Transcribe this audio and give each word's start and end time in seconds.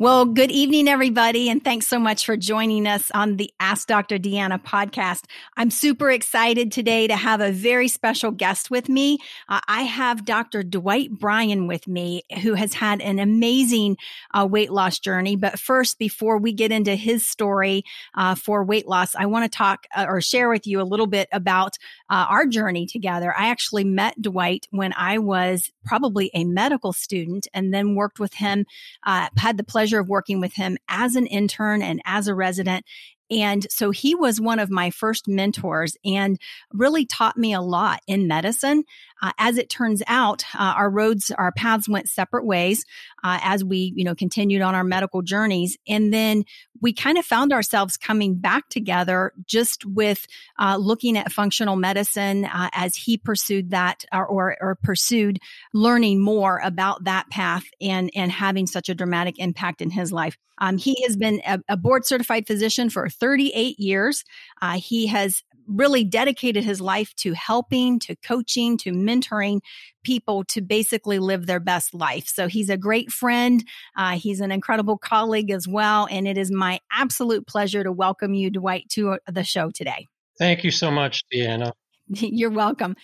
Well, 0.00 0.24
good 0.24 0.50
evening, 0.50 0.88
everybody, 0.88 1.50
and 1.50 1.62
thanks 1.62 1.86
so 1.86 1.98
much 1.98 2.24
for 2.24 2.34
joining 2.34 2.86
us 2.86 3.10
on 3.10 3.36
the 3.36 3.52
Ask 3.60 3.86
Dr. 3.86 4.16
Deanna 4.16 4.58
podcast. 4.58 5.24
I'm 5.58 5.70
super 5.70 6.10
excited 6.10 6.72
today 6.72 7.06
to 7.06 7.14
have 7.14 7.42
a 7.42 7.52
very 7.52 7.86
special 7.86 8.30
guest 8.30 8.70
with 8.70 8.88
me. 8.88 9.18
Uh, 9.46 9.60
I 9.68 9.82
have 9.82 10.24
Dr. 10.24 10.62
Dwight 10.62 11.10
Bryan 11.10 11.66
with 11.66 11.86
me, 11.86 12.22
who 12.42 12.54
has 12.54 12.72
had 12.72 13.02
an 13.02 13.18
amazing 13.18 13.98
uh, 14.32 14.48
weight 14.50 14.70
loss 14.70 14.98
journey. 14.98 15.36
But 15.36 15.58
first, 15.58 15.98
before 15.98 16.38
we 16.38 16.54
get 16.54 16.72
into 16.72 16.94
his 16.94 17.28
story 17.28 17.84
uh, 18.14 18.36
for 18.36 18.64
weight 18.64 18.88
loss, 18.88 19.14
I 19.14 19.26
want 19.26 19.52
to 19.52 19.54
talk 19.54 19.86
uh, 19.94 20.06
or 20.08 20.22
share 20.22 20.48
with 20.48 20.66
you 20.66 20.80
a 20.80 20.82
little 20.82 21.08
bit 21.08 21.28
about 21.30 21.76
uh, 22.08 22.24
our 22.26 22.46
journey 22.46 22.86
together. 22.86 23.34
I 23.36 23.48
actually 23.48 23.84
met 23.84 24.22
Dwight 24.22 24.66
when 24.70 24.94
I 24.96 25.18
was 25.18 25.70
probably 25.84 26.30
a 26.32 26.44
medical 26.44 26.94
student 26.94 27.48
and 27.52 27.74
then 27.74 27.94
worked 27.94 28.18
with 28.18 28.32
him, 28.32 28.64
uh, 29.04 29.28
had 29.36 29.58
the 29.58 29.62
pleasure 29.62 29.89
pleasure 29.90 30.00
of 30.00 30.08
working 30.08 30.40
with 30.40 30.54
him 30.54 30.76
as 30.88 31.16
an 31.16 31.26
intern 31.26 31.82
and 31.82 32.00
as 32.04 32.28
a 32.28 32.34
resident. 32.34 32.84
And 33.30 33.66
so 33.70 33.90
he 33.90 34.14
was 34.14 34.40
one 34.40 34.58
of 34.58 34.70
my 34.70 34.90
first 34.90 35.28
mentors 35.28 35.96
and 36.04 36.38
really 36.72 37.06
taught 37.06 37.36
me 37.36 37.52
a 37.52 37.60
lot 37.60 38.00
in 38.06 38.26
medicine. 38.28 38.84
Uh, 39.22 39.32
as 39.38 39.58
it 39.58 39.68
turns 39.68 40.02
out, 40.06 40.44
uh, 40.54 40.74
our 40.76 40.90
roads, 40.90 41.30
our 41.30 41.52
paths 41.52 41.88
went 41.88 42.08
separate 42.08 42.44
ways 42.44 42.84
uh, 43.22 43.38
as 43.42 43.64
we, 43.64 43.92
you 43.96 44.04
know, 44.04 44.14
continued 44.14 44.62
on 44.62 44.74
our 44.74 44.84
medical 44.84 45.22
journeys. 45.22 45.76
And 45.88 46.12
then 46.12 46.44
we 46.80 46.92
kind 46.92 47.18
of 47.18 47.24
found 47.24 47.52
ourselves 47.52 47.96
coming 47.96 48.36
back 48.36 48.68
together 48.68 49.32
just 49.46 49.84
with 49.84 50.26
uh, 50.58 50.76
looking 50.78 51.18
at 51.18 51.32
functional 51.32 51.76
medicine 51.76 52.44
uh, 52.46 52.70
as 52.72 52.96
he 52.96 53.18
pursued 53.18 53.70
that 53.70 54.04
or, 54.12 54.26
or, 54.26 54.56
or, 54.60 54.74
pursued 54.82 55.38
learning 55.74 56.20
more 56.20 56.58
about 56.64 57.04
that 57.04 57.28
path 57.28 57.64
and, 57.80 58.10
and 58.14 58.32
having 58.32 58.66
such 58.66 58.88
a 58.88 58.94
dramatic 58.94 59.38
impact 59.38 59.82
in 59.82 59.90
his 59.90 60.10
life. 60.10 60.38
Um, 60.60 60.76
he 60.76 61.02
has 61.06 61.16
been 61.16 61.40
a, 61.46 61.58
a, 61.68 61.76
board 61.76 62.04
certified 62.04 62.46
physician 62.46 62.90
for 62.90 63.08
38 63.08 63.78
years. 63.80 64.24
Uh, 64.60 64.78
he 64.78 65.06
has 65.06 65.42
really 65.70 66.04
dedicated 66.04 66.64
his 66.64 66.80
life 66.80 67.14
to 67.16 67.32
helping, 67.32 67.98
to 68.00 68.16
coaching, 68.16 68.76
to 68.78 68.92
mentoring 68.92 69.60
people 70.02 70.44
to 70.44 70.60
basically 70.60 71.18
live 71.18 71.46
their 71.46 71.60
best 71.60 71.94
life. 71.94 72.26
So 72.26 72.48
he's 72.48 72.70
a 72.70 72.76
great 72.76 73.10
friend. 73.10 73.62
Uh, 73.96 74.12
he's 74.12 74.40
an 74.40 74.50
incredible 74.50 74.98
colleague 74.98 75.50
as 75.50 75.68
well. 75.68 76.08
And 76.10 76.26
it 76.26 76.38
is 76.38 76.50
my 76.50 76.80
absolute 76.92 77.46
pleasure 77.46 77.84
to 77.84 77.92
welcome 77.92 78.34
you, 78.34 78.50
Dwight, 78.50 78.88
to 78.90 79.18
the 79.26 79.44
show 79.44 79.70
today. 79.70 80.06
Thank 80.38 80.64
you 80.64 80.70
so 80.70 80.90
much, 80.90 81.22
Deanna. 81.32 81.72
You're 82.14 82.50
welcome. 82.50 82.96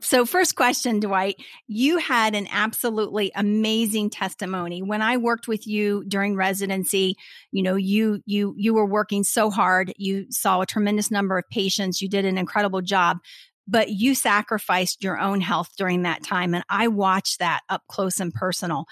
So, 0.00 0.26
first 0.26 0.54
question, 0.54 1.00
Dwight, 1.00 1.36
you 1.66 1.96
had 1.98 2.34
an 2.34 2.46
absolutely 2.50 3.32
amazing 3.34 4.10
testimony. 4.10 4.82
When 4.82 5.00
I 5.00 5.16
worked 5.16 5.48
with 5.48 5.66
you 5.66 6.04
during 6.06 6.36
residency, 6.36 7.16
you 7.52 7.62
know, 7.62 7.76
you 7.76 8.20
you 8.26 8.54
you 8.58 8.74
were 8.74 8.86
working 8.86 9.24
so 9.24 9.50
hard. 9.50 9.92
You 9.96 10.26
saw 10.30 10.60
a 10.60 10.66
tremendous 10.66 11.10
number 11.10 11.38
of 11.38 11.44
patients. 11.50 12.02
You 12.02 12.08
did 12.08 12.26
an 12.26 12.36
incredible 12.36 12.82
job, 12.82 13.18
but 13.66 13.88
you 13.88 14.14
sacrificed 14.14 15.02
your 15.02 15.18
own 15.18 15.40
health 15.40 15.70
during 15.78 16.02
that 16.02 16.22
time, 16.22 16.54
and 16.54 16.64
I 16.68 16.88
watched 16.88 17.38
that 17.38 17.60
up 17.70 17.82
close 17.88 18.20
and 18.20 18.32
personal. 18.32 18.84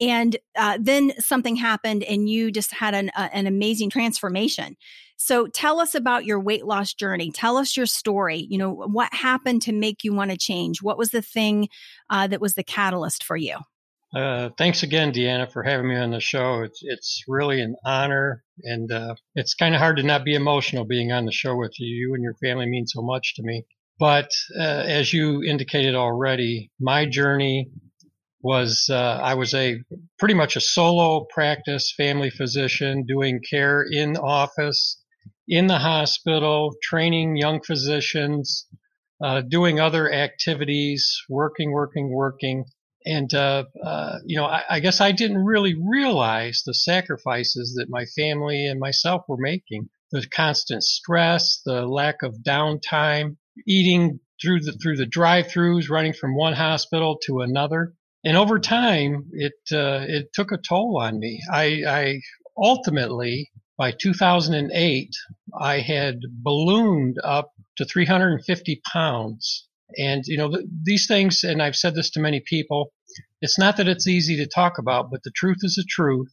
And 0.00 0.36
uh, 0.56 0.78
then 0.80 1.12
something 1.20 1.56
happened, 1.56 2.02
and 2.04 2.28
you 2.28 2.50
just 2.50 2.72
had 2.72 2.94
an, 2.94 3.10
uh, 3.16 3.28
an 3.32 3.46
amazing 3.46 3.90
transformation. 3.90 4.76
So 5.16 5.46
tell 5.46 5.80
us 5.80 5.94
about 5.94 6.24
your 6.24 6.40
weight 6.40 6.66
loss 6.66 6.92
journey. 6.92 7.30
Tell 7.30 7.56
us 7.56 7.76
your 7.76 7.86
story. 7.86 8.46
You 8.48 8.58
know, 8.58 8.72
what 8.72 9.12
happened 9.12 9.62
to 9.62 9.72
make 9.72 10.04
you 10.04 10.12
want 10.14 10.30
to 10.30 10.36
change? 10.36 10.82
What 10.82 10.98
was 10.98 11.10
the 11.10 11.22
thing 11.22 11.68
uh, 12.10 12.26
that 12.26 12.40
was 12.40 12.54
the 12.54 12.64
catalyst 12.64 13.24
for 13.24 13.36
you? 13.36 13.58
Uh, 14.14 14.50
thanks 14.56 14.84
again, 14.84 15.12
Deanna, 15.12 15.50
for 15.50 15.64
having 15.64 15.88
me 15.88 15.96
on 15.96 16.12
the 16.12 16.20
show. 16.20 16.62
It's 16.62 16.80
it's 16.82 17.24
really 17.26 17.60
an 17.60 17.74
honor, 17.84 18.44
and 18.62 18.90
uh, 18.92 19.16
it's 19.34 19.54
kind 19.54 19.74
of 19.74 19.80
hard 19.80 19.96
to 19.96 20.04
not 20.04 20.24
be 20.24 20.34
emotional 20.34 20.84
being 20.84 21.10
on 21.10 21.24
the 21.24 21.32
show 21.32 21.56
with 21.56 21.72
you. 21.80 21.88
You 21.88 22.14
and 22.14 22.22
your 22.22 22.34
family 22.34 22.66
mean 22.66 22.86
so 22.86 23.02
much 23.02 23.34
to 23.34 23.42
me. 23.42 23.64
But 23.98 24.30
uh, 24.56 24.84
as 24.86 25.12
you 25.12 25.42
indicated 25.42 25.96
already, 25.96 26.70
my 26.78 27.06
journey 27.06 27.70
was 28.40 28.88
uh, 28.90 29.20
I 29.22 29.34
was 29.34 29.54
a 29.54 29.80
pretty 30.18 30.34
much 30.34 30.54
a 30.54 30.60
solo 30.60 31.26
practice 31.32 31.92
family 31.96 32.30
physician 32.30 33.04
doing 33.06 33.40
care 33.48 33.82
in 33.82 34.16
office 34.16 35.02
in 35.46 35.66
the 35.66 35.78
hospital, 35.78 36.74
training 36.82 37.36
young 37.36 37.60
physicians, 37.62 38.66
uh, 39.22 39.42
doing 39.42 39.80
other 39.80 40.12
activities, 40.12 41.22
working, 41.28 41.72
working, 41.72 42.10
working. 42.10 42.64
And, 43.06 43.32
uh, 43.34 43.64
uh, 43.82 44.18
you 44.24 44.36
know, 44.36 44.46
I, 44.46 44.62
I, 44.70 44.80
guess 44.80 45.00
I 45.00 45.12
didn't 45.12 45.44
really 45.44 45.74
realize 45.74 46.62
the 46.64 46.74
sacrifices 46.74 47.74
that 47.78 47.90
my 47.90 48.06
family 48.16 48.66
and 48.66 48.80
myself 48.80 49.22
were 49.28 49.36
making. 49.38 49.88
The 50.10 50.26
constant 50.34 50.82
stress, 50.82 51.60
the 51.64 51.86
lack 51.86 52.22
of 52.22 52.36
downtime, 52.46 53.36
eating 53.66 54.20
through 54.40 54.60
the, 54.60 54.72
through 54.72 54.96
the 54.96 55.06
drive-throughs, 55.06 55.90
running 55.90 56.14
from 56.14 56.34
one 56.34 56.54
hospital 56.54 57.18
to 57.26 57.40
another. 57.40 57.94
And 58.24 58.36
over 58.36 58.58
time, 58.58 59.30
it, 59.32 59.52
uh, 59.70 60.06
it 60.08 60.32
took 60.32 60.50
a 60.50 60.56
toll 60.56 60.98
on 61.00 61.18
me. 61.18 61.40
I, 61.52 61.82
I 61.86 62.20
ultimately 62.56 63.50
by 63.76 63.92
2008, 63.92 65.10
I 65.60 65.80
had 65.80 66.20
ballooned 66.42 67.18
up 67.22 67.52
to 67.76 67.84
350 67.84 68.80
pounds. 68.92 69.68
And, 69.98 70.22
you 70.26 70.36
know, 70.36 70.50
th- 70.50 70.66
these 70.84 71.06
things, 71.06 71.44
and 71.44 71.62
I've 71.62 71.76
said 71.76 71.94
this 71.94 72.10
to 72.10 72.20
many 72.20 72.40
people, 72.40 72.92
it's 73.40 73.58
not 73.58 73.76
that 73.76 73.88
it's 73.88 74.06
easy 74.06 74.36
to 74.36 74.46
talk 74.46 74.78
about, 74.78 75.10
but 75.10 75.22
the 75.22 75.32
truth 75.34 75.58
is 75.62 75.74
the 75.74 75.84
truth. 75.88 76.32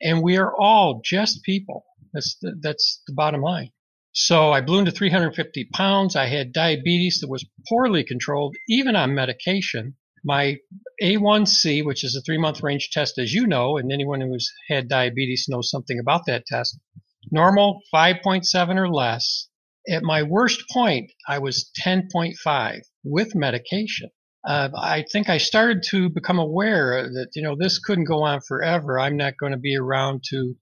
And 0.00 0.22
we 0.22 0.36
are 0.36 0.54
all 0.56 1.00
just 1.04 1.42
people. 1.42 1.84
That's 2.12 2.36
the, 2.40 2.54
that's 2.60 3.02
the 3.06 3.12
bottom 3.12 3.42
line. 3.42 3.70
So 4.12 4.52
I 4.52 4.60
ballooned 4.62 4.86
to 4.86 4.92
350 4.92 5.68
pounds. 5.74 6.16
I 6.16 6.26
had 6.26 6.52
diabetes 6.52 7.20
that 7.20 7.28
was 7.28 7.46
poorly 7.68 8.02
controlled, 8.04 8.56
even 8.68 8.96
on 8.96 9.14
medication. 9.14 9.94
My 10.28 10.58
A1C, 11.02 11.82
which 11.86 12.04
is 12.04 12.14
a 12.14 12.20
three 12.20 12.36
month 12.36 12.62
range 12.62 12.90
test, 12.90 13.16
as 13.16 13.32
you 13.32 13.46
know, 13.46 13.78
and 13.78 13.90
anyone 13.90 14.20
who's 14.20 14.52
had 14.68 14.86
diabetes 14.86 15.46
knows 15.48 15.70
something 15.70 15.98
about 15.98 16.26
that 16.26 16.44
test, 16.44 16.78
normal 17.30 17.80
5.7 17.94 18.76
or 18.76 18.90
less. 18.90 19.48
At 19.88 20.02
my 20.02 20.22
worst 20.22 20.64
point, 20.70 21.12
I 21.26 21.38
was 21.38 21.70
10.5 21.82 22.80
with 23.04 23.34
medication. 23.34 24.10
Uh, 24.46 24.68
I 24.76 25.06
think 25.10 25.30
I 25.30 25.38
started 25.38 25.82
to 25.84 26.10
become 26.10 26.38
aware 26.38 27.08
that, 27.08 27.28
you 27.34 27.40
know, 27.40 27.56
this 27.58 27.78
couldn't 27.78 28.04
go 28.04 28.22
on 28.22 28.42
forever. 28.42 29.00
I'm 29.00 29.16
not 29.16 29.38
going 29.38 29.52
to 29.52 29.58
be 29.58 29.78
around 29.78 30.24
to 30.28 30.54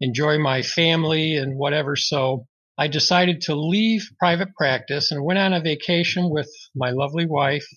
enjoy 0.00 0.40
my 0.40 0.62
family 0.62 1.36
and 1.36 1.56
whatever. 1.56 1.94
So 1.94 2.48
I 2.76 2.88
decided 2.88 3.42
to 3.42 3.54
leave 3.54 4.08
private 4.18 4.56
practice 4.56 5.12
and 5.12 5.24
went 5.24 5.38
on 5.38 5.52
a 5.52 5.60
vacation 5.60 6.30
with 6.30 6.50
my 6.74 6.90
lovely 6.90 7.26
wife 7.26 7.68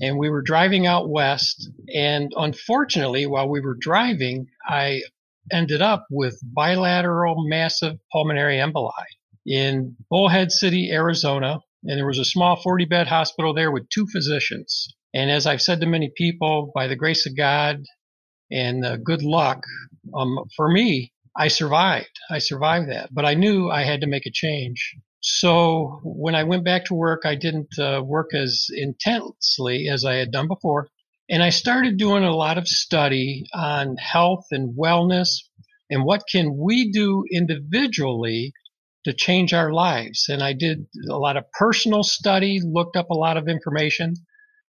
and 0.00 0.18
we 0.18 0.28
were 0.30 0.42
driving 0.42 0.86
out 0.86 1.08
west. 1.08 1.70
And 1.94 2.32
unfortunately, 2.36 3.26
while 3.26 3.48
we 3.48 3.60
were 3.60 3.76
driving, 3.78 4.46
I 4.66 5.02
ended 5.52 5.82
up 5.82 6.06
with 6.10 6.40
bilateral 6.42 7.46
massive 7.46 7.98
pulmonary 8.12 8.56
emboli 8.56 8.90
in 9.46 9.96
Bullhead 10.10 10.50
City, 10.50 10.90
Arizona. 10.90 11.60
And 11.84 11.98
there 11.98 12.06
was 12.06 12.18
a 12.18 12.24
small 12.24 12.56
40 12.56 12.86
bed 12.86 13.06
hospital 13.06 13.52
there 13.52 13.70
with 13.70 13.88
two 13.90 14.06
physicians. 14.06 14.88
And 15.12 15.30
as 15.30 15.46
I've 15.46 15.62
said 15.62 15.80
to 15.80 15.86
many 15.86 16.10
people, 16.16 16.72
by 16.74 16.86
the 16.86 16.96
grace 16.96 17.26
of 17.26 17.36
God 17.36 17.84
and 18.50 18.84
uh, 18.84 18.96
good 18.96 19.22
luck, 19.22 19.62
um, 20.14 20.38
for 20.56 20.70
me, 20.70 21.12
I 21.36 21.48
survived. 21.48 22.18
I 22.30 22.38
survived 22.38 22.90
that. 22.90 23.10
But 23.12 23.24
I 23.24 23.34
knew 23.34 23.70
I 23.70 23.84
had 23.84 24.00
to 24.00 24.06
make 24.06 24.26
a 24.26 24.30
change. 24.32 24.96
So 25.26 26.00
when 26.04 26.34
I 26.34 26.44
went 26.44 26.64
back 26.64 26.84
to 26.84 26.94
work, 26.94 27.22
I 27.24 27.34
didn't 27.34 27.78
uh, 27.78 28.02
work 28.04 28.34
as 28.34 28.66
intensely 28.70 29.88
as 29.88 30.04
I 30.04 30.16
had 30.16 30.30
done 30.30 30.48
before. 30.48 30.88
And 31.30 31.42
I 31.42 31.48
started 31.48 31.96
doing 31.96 32.24
a 32.24 32.36
lot 32.36 32.58
of 32.58 32.68
study 32.68 33.46
on 33.54 33.96
health 33.96 34.44
and 34.50 34.76
wellness 34.76 35.28
and 35.88 36.04
what 36.04 36.24
can 36.30 36.58
we 36.58 36.92
do 36.92 37.24
individually 37.32 38.52
to 39.04 39.14
change 39.14 39.54
our 39.54 39.72
lives. 39.72 40.26
And 40.28 40.42
I 40.42 40.52
did 40.52 40.86
a 41.08 41.16
lot 41.16 41.38
of 41.38 41.50
personal 41.52 42.02
study, 42.02 42.60
looked 42.62 42.94
up 42.94 43.08
a 43.08 43.16
lot 43.16 43.38
of 43.38 43.48
information, 43.48 44.16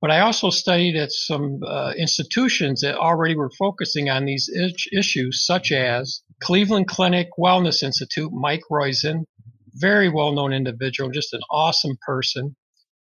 but 0.01 0.11
I 0.11 0.19
also 0.19 0.51
studied 0.51 0.97
at 0.97 1.13
some 1.13 1.61
uh, 1.65 1.93
institutions 1.97 2.81
that 2.81 2.97
already 2.97 3.37
were 3.37 3.53
focusing 3.57 4.11
on 4.11 4.25
these 4.25 4.51
issues, 4.93 5.47
such 5.47 5.71
as 5.71 6.23
Cleveland 6.43 6.89
Clinic 6.89 7.29
Wellness 7.39 7.85
Institute, 7.85 8.33
Mike 8.33 8.63
Roizen, 8.69 9.27
very 9.75 10.09
well 10.09 10.33
known 10.33 10.53
individual, 10.53 11.11
just 11.11 11.35
an 11.35 11.41
awesome 11.51 11.97
person. 12.07 12.57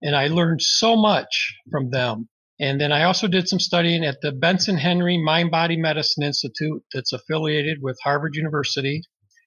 And 0.03 0.15
I 0.15 0.29
learned 0.29 0.63
so 0.63 0.97
much 0.97 1.55
from 1.71 1.91
them. 1.91 2.29
And 2.59 2.81
then 2.81 2.93
I 2.93 3.05
also 3.05 3.29
did 3.29 3.49
some 3.49 3.61
studying 3.61 4.05
at 4.05 4.21
the 4.23 4.33
Benson 4.33 4.79
Henry 4.79 5.19
Mind 5.19 5.51
Body 5.51 5.77
Medicine 5.77 6.23
Institute 6.23 6.83
that's 6.93 7.13
affiliated 7.13 7.79
with 7.83 7.99
Harvard 8.03 8.35
University. 8.35 9.03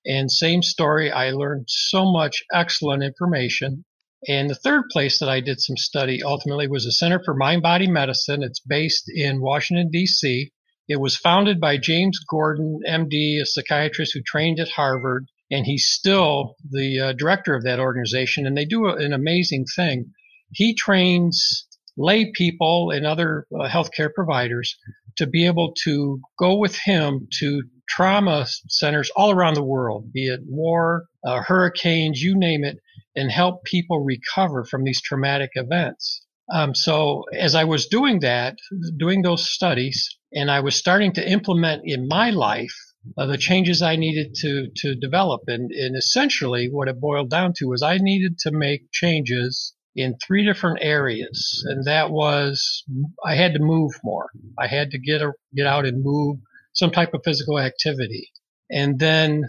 And 0.05 0.31
same 0.31 0.61
story, 0.61 1.11
I 1.11 1.31
learned 1.31 1.65
so 1.67 2.11
much 2.11 2.43
excellent 2.53 3.03
information. 3.03 3.83
And 4.27 4.49
the 4.49 4.55
third 4.55 4.83
place 4.91 5.19
that 5.19 5.29
I 5.29 5.39
did 5.39 5.61
some 5.61 5.77
study 5.77 6.21
ultimately 6.21 6.67
was 6.67 6.85
the 6.85 6.91
Center 6.91 7.21
for 7.23 7.33
Mind 7.33 7.61
Body 7.61 7.87
Medicine. 7.87 8.43
It's 8.43 8.59
based 8.59 9.09
in 9.09 9.41
Washington, 9.41 9.89
D.C. 9.91 10.51
It 10.87 10.99
was 10.99 11.15
founded 11.15 11.59
by 11.59 11.77
James 11.77 12.19
Gordon, 12.29 12.81
MD, 12.87 13.41
a 13.41 13.45
psychiatrist 13.45 14.13
who 14.13 14.21
trained 14.21 14.59
at 14.59 14.69
Harvard, 14.69 15.27
and 15.51 15.65
he's 15.65 15.85
still 15.85 16.55
the 16.69 16.99
uh, 16.99 17.13
director 17.13 17.55
of 17.55 17.63
that 17.63 17.79
organization. 17.79 18.45
And 18.45 18.57
they 18.57 18.65
do 18.65 18.85
a, 18.85 18.95
an 18.95 19.13
amazing 19.13 19.65
thing. 19.75 20.11
He 20.51 20.73
trains 20.73 21.65
lay 21.97 22.31
people 22.31 22.91
and 22.91 23.05
other 23.05 23.45
uh, 23.53 23.67
healthcare 23.67 24.13
providers 24.13 24.77
to 25.17 25.27
be 25.27 25.45
able 25.45 25.73
to 25.83 26.19
go 26.37 26.57
with 26.57 26.77
him 26.77 27.27
to 27.39 27.63
trauma 27.89 28.45
centers 28.69 29.11
all 29.15 29.31
around 29.31 29.55
the 29.55 29.63
world, 29.63 30.13
be 30.13 30.27
it 30.27 30.39
war, 30.45 31.05
uh, 31.25 31.41
hurricanes, 31.41 32.21
you 32.21 32.37
name 32.37 32.63
it, 32.63 32.77
and 33.15 33.31
help 33.31 33.63
people 33.65 34.03
recover 34.03 34.63
from 34.63 34.83
these 34.83 35.01
traumatic 35.01 35.49
events. 35.55 36.25
Um, 36.53 36.73
so 36.73 37.25
as 37.33 37.53
I 37.53 37.65
was 37.65 37.87
doing 37.87 38.21
that, 38.21 38.55
doing 38.97 39.21
those 39.21 39.49
studies, 39.49 40.17
and 40.31 40.49
I 40.49 40.61
was 40.61 40.75
starting 40.75 41.13
to 41.13 41.29
implement 41.29 41.81
in 41.85 42.07
my 42.07 42.29
life 42.29 42.75
uh, 43.17 43.25
the 43.25 43.37
changes 43.37 43.81
I 43.81 43.95
needed 43.95 44.35
to 44.41 44.67
to 44.77 44.95
develop, 44.95 45.41
and, 45.47 45.71
and 45.71 45.95
essentially 45.95 46.69
what 46.69 46.87
it 46.87 46.99
boiled 46.99 47.29
down 47.29 47.53
to 47.57 47.65
was 47.67 47.81
I 47.81 47.97
needed 47.97 48.37
to 48.39 48.51
make 48.51 48.91
changes 48.91 49.73
in 49.95 50.17
three 50.17 50.45
different 50.45 50.79
areas, 50.81 51.63
and 51.67 51.85
that 51.85 52.11
was 52.11 52.83
I 53.25 53.35
had 53.35 53.53
to 53.53 53.59
move 53.59 53.91
more. 54.03 54.29
I 54.57 54.67
had 54.67 54.91
to 54.91 54.99
get 54.99 55.21
a, 55.21 55.31
get 55.55 55.65
out 55.65 55.85
and 55.85 56.03
move 56.03 56.37
some 56.73 56.91
type 56.91 57.13
of 57.13 57.21
physical 57.23 57.59
activity, 57.59 58.29
and 58.69 58.99
then 58.99 59.43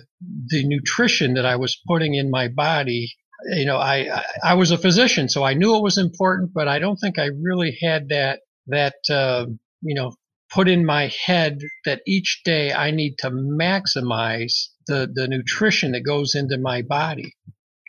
the 0.47 0.67
nutrition 0.67 1.35
that 1.35 1.47
I 1.47 1.57
was 1.57 1.81
putting 1.87 2.15
in 2.15 2.31
my 2.31 2.49
body. 2.49 3.15
You 3.53 3.65
know, 3.65 3.79
I 3.79 4.23
I 4.45 4.55
was 4.55 4.71
a 4.71 4.79
physician, 4.79 5.29
so 5.29 5.43
I 5.43 5.55
knew 5.55 5.77
it 5.77 5.83
was 5.83 5.99
important, 5.99 6.53
but 6.53 6.69
I 6.69 6.79
don't 6.79 6.97
think 6.97 7.19
I 7.19 7.31
really 7.43 7.77
had 7.81 8.09
that 8.11 8.41
that 8.67 8.95
uh, 9.11 9.47
you 9.83 9.95
know 9.95 10.13
put 10.51 10.69
in 10.69 10.85
my 10.85 11.13
head 11.27 11.59
that 11.85 12.03
each 12.07 12.43
day 12.45 12.73
I 12.73 12.91
need 12.91 13.17
to 13.19 13.31
maximize 13.31 14.69
the 14.87 15.11
the 15.13 15.29
nutrition 15.29 15.93
that 15.93 16.01
goes 16.01 16.35
into 16.35 16.59
my 16.59 16.83
body. 16.83 17.37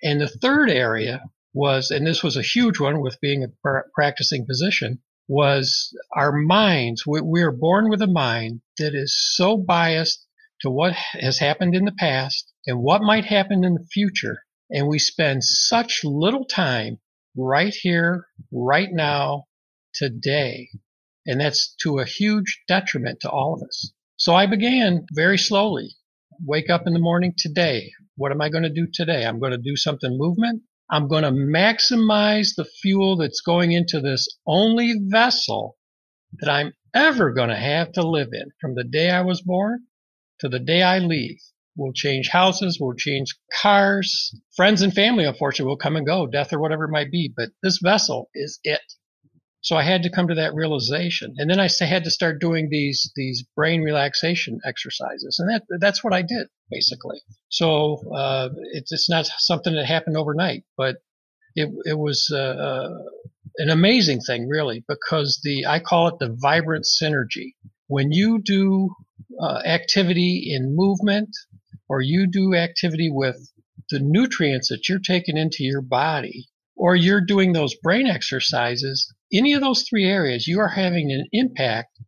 And 0.04 0.22
the 0.22 0.28
third 0.28 0.70
area 0.70 1.24
was, 1.54 1.92
and 1.92 2.08
this 2.08 2.24
was 2.24 2.38
a 2.38 2.42
huge 2.42 2.80
one 2.80 3.02
with 3.02 3.20
being 3.22 3.44
a 3.44 3.82
practicing 3.94 4.46
physician, 4.46 5.00
was 5.28 5.96
our 6.16 6.32
minds. 6.32 7.06
We, 7.06 7.22
we 7.22 7.42
are 7.42 7.52
born 7.52 7.90
with 7.90 8.02
a 8.02 8.08
mind 8.08 8.62
that 8.78 8.94
is 8.94 9.16
so 9.36 9.58
biased 9.58 10.26
to 10.62 10.70
what 10.70 10.94
has 10.94 11.40
happened 11.40 11.76
in 11.76 11.86
the 11.86 11.92
past 11.94 12.52
and 12.66 12.80
what 12.80 13.02
might 13.02 13.26
happen 13.26 13.64
in 13.64 13.74
the 13.76 13.88
future. 13.92 14.44
And 14.70 14.88
we 14.88 15.00
spend 15.00 15.44
such 15.44 16.04
little 16.04 16.46
time 16.46 17.00
right 17.36 17.74
here, 17.74 18.26
right 18.52 18.90
now, 18.92 19.46
today. 19.94 20.70
And 21.26 21.40
that's 21.40 21.76
to 21.84 22.00
a 22.00 22.06
huge 22.06 22.62
detriment 22.68 23.20
to 23.22 23.30
all 23.30 23.54
of 23.54 23.62
us. 23.68 23.92
So 24.18 24.34
I 24.34 24.46
began 24.46 25.06
very 25.14 25.38
slowly. 25.38 25.90
Wake 26.44 26.70
up 26.70 26.88
in 26.88 26.94
the 26.94 27.00
morning 27.00 27.34
today. 27.38 27.92
What 28.16 28.32
am 28.32 28.42
I 28.42 28.50
going 28.50 28.64
to 28.64 28.70
do 28.70 28.88
today? 28.92 29.26
I'm 29.26 29.40
going 29.40 29.52
to 29.52 29.58
do 29.58 29.76
something 29.76 30.18
movement. 30.18 30.64
I'm 30.90 31.08
going 31.08 31.24
to 31.24 31.32
maximize 31.32 32.56
the 32.56 32.66
fuel 32.66 33.16
that's 33.18 33.42
going 33.42 33.72
into 33.72 34.02
this 34.02 34.28
only 34.46 34.96
vessel 35.08 35.78
that 36.40 36.50
I'm 36.50 36.74
ever 36.94 37.32
going 37.32 37.50
to 37.50 37.56
have 37.56 37.94
to 37.94 38.08
live 38.08 38.30
in 38.34 38.52
from 38.60 38.76
the 38.76 38.84
day 38.84 39.10
I 39.10 39.22
was 39.22 39.42
born 39.42 39.86
to 40.40 40.50
the 40.50 40.60
day 40.60 40.82
I 40.82 41.00
leave. 41.00 41.40
We'll 41.78 41.94
change 41.94 42.28
houses, 42.28 42.78
we'll 42.80 42.96
change 42.96 43.38
cars, 43.62 44.36
friends 44.56 44.82
and 44.82 44.94
family, 44.94 45.24
unfortunately, 45.24 45.70
will 45.70 45.78
come 45.78 45.96
and 45.96 46.06
go, 46.06 46.28
death 46.28 46.52
or 46.52 46.60
whatever 46.60 46.86
it 46.86 46.92
might 46.92 47.12
be, 47.12 47.32
but 47.36 47.50
this 47.64 47.80
vessel 47.82 48.30
is 48.36 48.60
it. 48.64 48.82
So 49.62 49.76
I 49.76 49.84
had 49.84 50.04
to 50.04 50.10
come 50.10 50.28
to 50.28 50.36
that 50.36 50.56
realization. 50.56 51.36
And 51.38 51.50
then 51.50 51.60
I 51.60 51.70
had 51.86 52.04
to 52.06 52.12
start 52.12 52.42
doing 52.42 52.70
these, 52.70 53.12
these 53.16 53.44
brain 53.56 53.82
relaxation 53.82 54.60
exercises. 54.66 55.38
And 55.40 55.50
that, 55.50 55.64
that's 55.80 56.04
what 56.04 56.14
I 56.14 56.24
did 56.24 56.48
basically. 56.70 57.20
So, 57.50 58.02
uh, 58.16 58.50
it's, 58.74 58.92
it's 58.92 59.10
not 59.10 59.28
something 59.38 59.74
that 59.76 59.86
happened 59.86 60.18
overnight, 60.18 60.64
but 60.78 60.98
it, 61.56 61.70
it 61.86 61.98
was, 61.98 62.32
uh, 62.34 62.38
uh, 62.38 62.98
an 63.58 63.70
amazing 63.70 64.22
thing 64.22 64.48
really 64.48 64.84
because 64.88 65.42
the, 65.44 65.66
I 65.68 65.80
call 65.80 66.08
it 66.08 66.16
the 66.20 66.36
vibrant 66.42 66.86
synergy. 66.86 67.54
When 67.88 68.12
you 68.12 68.42
do, 68.42 68.96
uh, 69.40 69.62
activity 69.66 70.52
in 70.54 70.76
movement 70.76 71.30
or 71.90 72.02
you 72.02 72.28
do 72.28 72.56
activity 72.56 73.10
with 73.12 73.52
the 73.90 74.00
nutrients 74.00 74.70
that 74.70 74.88
you're 74.88 75.00
taking 75.00 75.38
into 75.38 75.64
your 75.64 75.82
body, 75.82 76.48
or 76.76 76.96
you're 76.96 77.26
doing 77.26 77.54
those 77.54 77.76
brain 77.76 78.08
exercises, 78.08 79.14
any 79.34 79.54
of 79.54 79.62
those 79.62 79.86
three 79.90 80.06
areas, 80.06 80.48
you 80.48 80.60
are 80.60 80.70
having 80.70 81.12
an 81.12 81.28
impact 81.32 82.00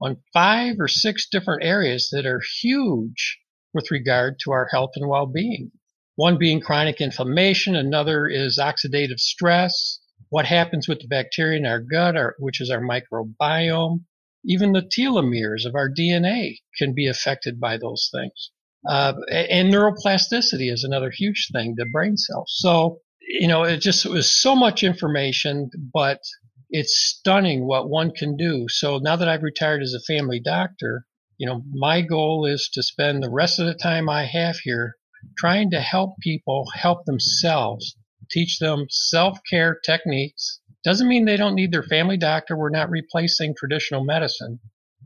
on 0.00 0.16
five 0.32 0.76
or 0.78 0.88
six 0.88 1.28
different 1.28 1.64
areas 1.64 2.08
that 2.12 2.26
are 2.26 2.40
huge 2.60 3.38
with 3.74 3.90
regard 3.90 4.38
to 4.40 4.52
our 4.52 4.68
health 4.70 4.90
and 4.96 5.08
well-being. 5.08 5.70
One 6.16 6.38
being 6.38 6.60
chronic 6.60 7.00
inflammation, 7.00 7.76
another 7.76 8.26
is 8.26 8.58
oxidative 8.58 9.18
stress, 9.18 10.00
what 10.30 10.46
happens 10.46 10.88
with 10.88 11.00
the 11.00 11.08
bacteria 11.08 11.58
in 11.58 11.66
our 11.66 11.80
gut, 11.80 12.16
our, 12.16 12.34
which 12.38 12.60
is 12.60 12.70
our 12.70 12.80
microbiome. 12.80 14.00
Even 14.44 14.72
the 14.72 14.82
telomeres 14.82 15.64
of 15.64 15.74
our 15.74 15.90
DNA 15.90 16.58
can 16.76 16.94
be 16.94 17.06
affected 17.06 17.60
by 17.60 17.76
those 17.76 18.08
things. 18.12 18.50
Uh, 18.88 19.14
and 19.30 19.72
neuroplasticity 19.72 20.72
is 20.72 20.84
another 20.84 21.10
huge 21.10 21.48
thing, 21.52 21.74
the 21.76 21.86
brain 21.92 22.16
cells. 22.16 22.54
So 22.56 23.00
you 23.28 23.46
know, 23.46 23.62
it 23.62 23.78
just 23.80 24.06
it 24.06 24.10
was 24.10 24.32
so 24.32 24.56
much 24.56 24.82
information, 24.82 25.70
but 25.92 26.20
it's 26.70 26.98
stunning 26.98 27.66
what 27.66 27.90
one 27.90 28.10
can 28.10 28.36
do. 28.36 28.66
So 28.68 28.98
now 28.98 29.16
that 29.16 29.28
I've 29.28 29.42
retired 29.42 29.82
as 29.82 29.94
a 29.94 30.12
family 30.12 30.40
doctor, 30.40 31.04
you 31.36 31.46
know, 31.46 31.62
my 31.72 32.00
goal 32.00 32.46
is 32.46 32.70
to 32.72 32.82
spend 32.82 33.22
the 33.22 33.30
rest 33.30 33.58
of 33.58 33.66
the 33.66 33.74
time 33.74 34.08
I 34.08 34.24
have 34.24 34.56
here 34.60 34.96
trying 35.36 35.70
to 35.70 35.80
help 35.80 36.16
people 36.20 36.64
help 36.74 37.04
themselves, 37.04 37.96
teach 38.30 38.58
them 38.58 38.86
self 38.88 39.38
care 39.48 39.78
techniques. 39.84 40.60
Doesn't 40.82 41.08
mean 41.08 41.26
they 41.26 41.36
don't 41.36 41.54
need 41.54 41.72
their 41.72 41.82
family 41.82 42.16
doctor. 42.16 42.56
We're 42.56 42.70
not 42.70 42.90
replacing 42.90 43.54
traditional 43.56 44.04
medicine. 44.04 44.58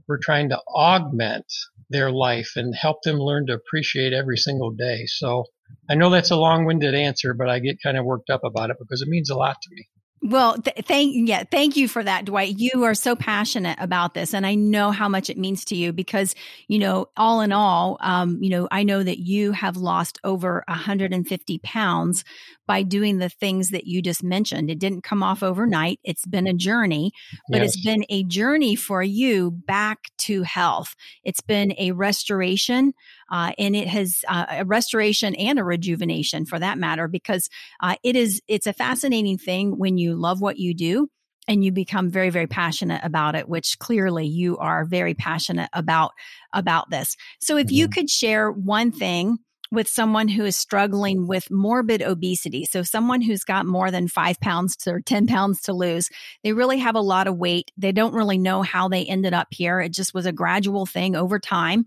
We're 0.07 0.19
trying 0.19 0.49
to 0.51 0.61
augment 0.69 1.47
their 1.91 2.13
life 2.13 2.53
and 2.57 2.75
help 2.75 3.03
them 3.03 3.19
learn 3.19 3.47
to 3.47 3.55
appreciate 3.55 4.13
every 4.13 4.37
single 4.37 4.71
day. 4.71 5.07
So 5.07 5.47
I 5.91 5.95
know 5.95 6.11
that's 6.11 6.31
a 6.31 6.37
long 6.37 6.65
winded 6.65 6.95
answer, 6.95 7.35
but 7.35 7.49
I 7.49 7.59
get 7.59 7.83
kind 7.83 7.97
of 7.97 8.05
worked 8.05 8.31
up 8.31 8.45
about 8.45 8.71
it 8.71 8.77
because 8.79 9.03
it 9.03 9.09
means 9.09 9.31
a 9.31 9.37
lot 9.37 9.57
to 9.63 9.69
me. 9.75 9.87
Well, 10.25 10.57
th- 10.57 10.87
thank 10.87 11.29
yeah, 11.29 11.43
thank 11.51 11.77
you 11.77 11.89
for 11.89 12.03
that, 12.05 12.27
Dwight. 12.27 12.55
You 12.57 12.85
are 12.85 12.95
so 12.95 13.17
passionate 13.17 13.77
about 13.81 14.15
this, 14.15 14.33
and 14.33 14.47
I 14.47 14.55
know 14.55 14.93
how 14.93 15.09
much 15.09 15.29
it 15.29 15.37
means 15.37 15.65
to 15.67 15.77
you 15.77 15.93
because 15.93 16.37
you 16.69 16.79
know, 16.79 17.07
all 17.17 17.41
in 17.41 17.51
all, 17.51 17.97
um, 18.01 18.39
you 18.41 18.49
know, 18.49 18.69
I 18.71 18.85
know 18.85 19.03
that 19.03 19.19
you 19.19 19.51
have 19.51 19.77
lost 19.77 20.21
over 20.23 20.63
150 20.69 21.59
pounds 21.65 22.23
by 22.69 22.85
doing 22.85 23.19
the 23.19 23.29
things 23.29 23.71
that 23.71 23.89
you 23.89 24.01
just 24.01 24.23
mentioned. 24.23 24.71
It 24.71 24.79
didn't 24.79 25.03
come 25.03 25.25
off 25.25 25.43
overnight. 25.43 25.99
It's 26.05 26.25
been 26.25 26.47
a 26.47 26.55
journey, 26.55 27.11
but 27.49 27.61
yes. 27.61 27.75
it's 27.75 27.85
been 27.85 28.05
a 28.09 28.23
journey 28.23 28.77
for 28.77 29.03
you 29.03 29.51
back 29.51 29.99
to 30.19 30.43
health. 30.43 30.95
It's 31.25 31.41
been 31.41 31.75
a 31.79 31.91
restoration, 31.91 32.93
uh, 33.33 33.53
and 33.59 33.75
it 33.75 33.89
has 33.89 34.19
uh, 34.29 34.45
a 34.51 34.65
restoration 34.65 35.35
and 35.35 35.59
a 35.59 35.65
rejuvenation 35.65 36.45
for 36.45 36.59
that 36.59 36.79
matter, 36.79 37.09
because 37.09 37.49
uh, 37.81 37.97
it 38.05 38.15
is 38.15 38.43
it's 38.47 38.67
a 38.67 38.73
fascinating 38.73 39.39
thing 39.39 39.79
when 39.79 39.97
you 39.97 40.15
love 40.15 40.41
what 40.41 40.59
you 40.59 40.75
do 40.75 41.09
and 41.49 41.65
you 41.65 41.73
become 41.73 42.11
very 42.11 42.31
very 42.31 42.47
passionate 42.47 43.01
about 43.03 43.35
it 43.35 43.49
which 43.49 43.77
clearly 43.81 44.27
you 44.27 44.59
are 44.59 44.85
very 44.85 45.13
passionate 45.13 45.69
about 45.73 46.13
about 46.53 46.89
this 46.91 47.17
so 47.41 47.57
if 47.57 47.73
you 47.73 47.87
mm-hmm. 47.87 47.93
could 47.93 48.09
share 48.11 48.53
one 48.53 48.93
thing 48.93 49.39
with 49.73 49.89
someone 49.89 50.29
who 50.29 50.45
is 50.45 50.55
struggling 50.55 51.27
with 51.27 51.51
morbid 51.51 52.03
obesity. 52.03 52.67
So 52.67 52.83
someone 52.83 53.23
who's 53.23 53.43
got 53.43 53.65
more 53.65 53.91
than 53.91 54.07
five 54.07 54.39
pounds 54.39 54.77
to, 54.77 54.91
or 54.91 55.01
10 55.01 55.27
pounds 55.27 55.63
to 55.63 55.73
lose, 55.73 56.11
they 56.45 56.53
really 56.53 56.79
have 56.79 56.95
a 56.95 57.01
lot 57.01 57.27
of 57.27 57.39
weight. 57.39 57.71
They 57.79 57.91
don't 57.91 58.15
really 58.15 58.37
know 58.37 58.61
how 58.61 58.89
they 58.89 59.07
ended 59.07 59.33
up 59.33 59.49
here. 59.51 59.81
It 59.81 59.95
just 59.95 60.13
was 60.13 60.27
a 60.27 60.33
gradual 60.33 60.85
thing 60.85 61.17
over 61.17 61.39
time. 61.39 61.87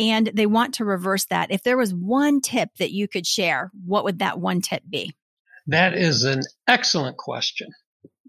And 0.00 0.30
they 0.32 0.46
want 0.46 0.74
to 0.74 0.84
reverse 0.86 1.26
that. 1.26 1.50
If 1.50 1.62
there 1.62 1.76
was 1.76 1.92
one 1.92 2.40
tip 2.40 2.70
that 2.78 2.90
you 2.90 3.06
could 3.06 3.26
share, 3.26 3.70
what 3.84 4.02
would 4.04 4.18
that 4.20 4.40
one 4.40 4.62
tip 4.62 4.82
be? 4.88 5.14
That 5.66 5.94
is 5.94 6.24
an 6.24 6.40
excellent 6.66 7.18
question. 7.18 7.68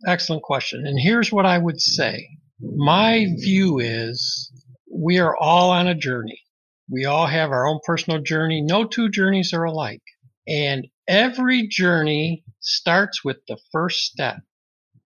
Excellent 0.05 0.43
question. 0.43 0.85
And 0.85 0.99
here's 0.99 1.31
what 1.31 1.45
I 1.45 1.57
would 1.57 1.79
say. 1.79 2.27
My 2.59 3.27
view 3.39 3.79
is 3.79 4.51
we 4.93 5.19
are 5.19 5.35
all 5.37 5.71
on 5.71 5.87
a 5.87 5.95
journey. 5.95 6.41
We 6.89 7.05
all 7.05 7.25
have 7.25 7.51
our 7.51 7.65
own 7.65 7.79
personal 7.85 8.21
journey. 8.21 8.61
No 8.61 8.83
two 8.85 9.09
journeys 9.09 9.53
are 9.53 9.63
alike. 9.63 10.03
And 10.47 10.87
every 11.07 11.67
journey 11.67 12.43
starts 12.59 13.23
with 13.23 13.37
the 13.47 13.57
first 13.71 13.99
step 13.99 14.39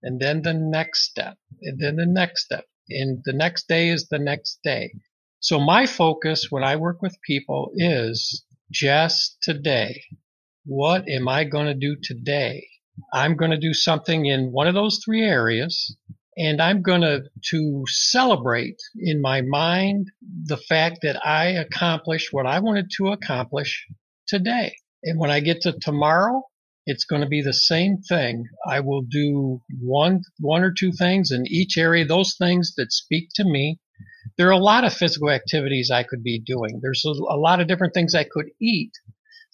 and 0.01 0.19
then 0.19 0.41
the 0.41 0.53
next 0.53 1.03
step 1.03 1.37
and 1.61 1.79
then 1.79 1.95
the 1.95 2.05
next 2.05 2.45
step 2.45 2.65
and 2.89 3.21
the 3.25 3.33
next 3.33 3.67
day 3.67 3.89
is 3.89 4.07
the 4.07 4.19
next 4.19 4.59
day. 4.63 4.91
So 5.47 5.59
my 5.59 5.85
focus 5.85 6.47
when 6.49 6.63
I 6.63 6.75
work 6.75 7.03
with 7.03 7.21
people 7.21 7.69
is 7.75 8.43
just 8.71 9.37
today. 9.43 10.01
What 10.65 11.07
am 11.07 11.27
I 11.27 11.43
going 11.43 11.67
to 11.67 11.75
do 11.75 11.97
today? 12.01 12.65
I'm 13.13 13.35
going 13.35 13.51
to 13.51 13.57
do 13.59 13.71
something 13.71 14.25
in 14.25 14.51
one 14.51 14.67
of 14.67 14.73
those 14.73 15.03
three 15.05 15.23
areas 15.23 15.95
and 16.35 16.59
I'm 16.59 16.81
going 16.81 17.01
to 17.01 17.25
to 17.51 17.83
celebrate 17.85 18.77
in 18.97 19.21
my 19.21 19.41
mind 19.41 20.07
the 20.45 20.57
fact 20.57 21.03
that 21.03 21.23
I 21.23 21.49
accomplished 21.49 22.29
what 22.33 22.47
I 22.47 22.59
wanted 22.59 22.89
to 22.97 23.09
accomplish 23.09 23.85
today. 24.27 24.75
And 25.03 25.19
when 25.19 25.29
I 25.29 25.41
get 25.41 25.61
to 25.61 25.73
tomorrow, 25.79 26.41
it's 26.87 27.05
going 27.05 27.21
to 27.21 27.27
be 27.27 27.43
the 27.43 27.53
same 27.53 27.97
thing. 27.97 28.45
I 28.67 28.79
will 28.79 29.03
do 29.03 29.61
one 29.79 30.21
one 30.39 30.63
or 30.63 30.71
two 30.71 30.91
things 30.91 31.29
in 31.29 31.45
each 31.45 31.77
area, 31.77 32.03
those 32.03 32.33
things 32.35 32.73
that 32.77 32.91
speak 32.91 33.29
to 33.35 33.43
me. 33.43 33.77
There 34.37 34.47
are 34.47 34.51
a 34.51 34.57
lot 34.57 34.83
of 34.83 34.93
physical 34.93 35.29
activities 35.29 35.91
I 35.91 36.03
could 36.03 36.23
be 36.23 36.39
doing. 36.39 36.79
There's 36.81 37.03
a, 37.05 37.09
a 37.09 37.37
lot 37.37 37.61
of 37.61 37.67
different 37.67 37.93
things 37.93 38.13
I 38.13 38.25
could 38.25 38.47
eat. 38.61 38.91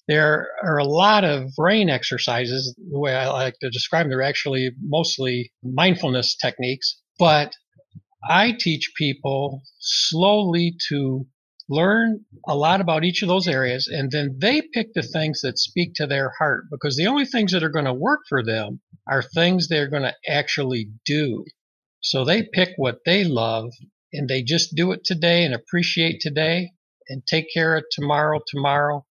There 0.07 0.49
are 0.63 0.77
a 0.77 0.85
lot 0.85 1.23
of 1.23 1.55
brain 1.55 1.89
exercises. 1.89 2.75
The 2.91 2.99
way 2.99 3.15
I 3.15 3.29
like 3.29 3.59
to 3.61 3.69
describe 3.69 4.05
them, 4.05 4.09
they're 4.09 4.23
actually 4.23 4.71
mostly 4.81 5.51
mindfulness 5.63 6.35
techniques. 6.35 6.99
But 7.19 7.53
I 8.27 8.55
teach 8.59 8.93
people 8.97 9.61
slowly 9.79 10.75
to 10.89 11.27
learn 11.69 12.25
a 12.47 12.55
lot 12.55 12.81
about 12.81 13.03
each 13.03 13.21
of 13.21 13.29
those 13.29 13.47
areas, 13.47 13.87
and 13.87 14.11
then 14.11 14.35
they 14.39 14.61
pick 14.73 14.93
the 14.93 15.01
things 15.01 15.41
that 15.41 15.57
speak 15.57 15.93
to 15.95 16.05
their 16.05 16.33
heart 16.37 16.65
because 16.69 16.97
the 16.97 17.07
only 17.07 17.25
things 17.25 17.51
that 17.51 17.63
are 17.63 17.69
going 17.69 17.85
to 17.85 17.93
work 17.93 18.21
for 18.27 18.43
them 18.43 18.81
are 19.09 19.21
things 19.21 19.67
they're 19.67 19.89
going 19.89 20.03
to 20.03 20.15
actually 20.27 20.89
do. 21.05 21.45
So 22.01 22.25
they 22.25 22.43
pick 22.43 22.69
what 22.75 22.99
they 23.05 23.23
love 23.23 23.71
and 24.13 24.27
they 24.27 24.43
just 24.43 24.75
do 24.75 24.91
it 24.91 25.03
today 25.03 25.43
and 25.43 25.53
appreciate 25.53 26.19
today 26.21 26.71
and 27.07 27.25
take 27.25 27.47
care 27.53 27.75
of 27.75 27.83
tomorrow, 27.91 28.39
tomorrow. 28.47 29.05